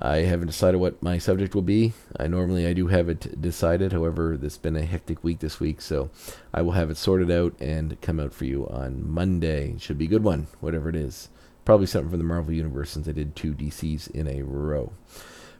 I 0.00 0.18
haven't 0.18 0.46
decided 0.46 0.78
what 0.78 1.02
my 1.02 1.18
subject 1.18 1.54
will 1.54 1.62
be. 1.62 1.92
I 2.18 2.28
normally 2.28 2.66
I 2.66 2.72
do 2.72 2.86
have 2.86 3.08
it 3.08 3.40
decided. 3.40 3.92
However, 3.92 4.38
it's 4.40 4.56
been 4.56 4.76
a 4.76 4.84
hectic 4.84 5.24
week 5.24 5.40
this 5.40 5.58
week, 5.58 5.80
so 5.80 6.10
I 6.54 6.62
will 6.62 6.72
have 6.72 6.90
it 6.90 6.96
sorted 6.96 7.30
out 7.30 7.54
and 7.60 8.00
come 8.00 8.20
out 8.20 8.32
for 8.32 8.44
you 8.44 8.68
on 8.68 9.08
Monday. 9.08 9.76
Should 9.78 9.98
be 9.98 10.04
a 10.04 10.08
good 10.08 10.22
one, 10.22 10.46
whatever 10.60 10.88
it 10.88 10.96
is. 10.96 11.28
Probably 11.64 11.86
something 11.86 12.10
from 12.10 12.18
the 12.18 12.24
Marvel 12.24 12.52
universe 12.52 12.90
since 12.90 13.08
I 13.08 13.12
did 13.12 13.34
two 13.34 13.54
DCs 13.54 14.10
in 14.12 14.28
a 14.28 14.42
row. 14.42 14.92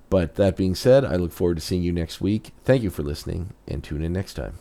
But 0.08 0.36
that 0.36 0.56
being 0.56 0.74
said, 0.74 1.04
I 1.04 1.16
look 1.16 1.32
forward 1.32 1.56
to 1.56 1.60
seeing 1.60 1.82
you 1.82 1.92
next 1.92 2.20
week. 2.20 2.52
Thank 2.64 2.82
you 2.82 2.90
for 2.90 3.02
listening 3.02 3.52
and 3.66 3.82
tune 3.82 4.02
in 4.02 4.12
next 4.12 4.34
time. 4.34 4.58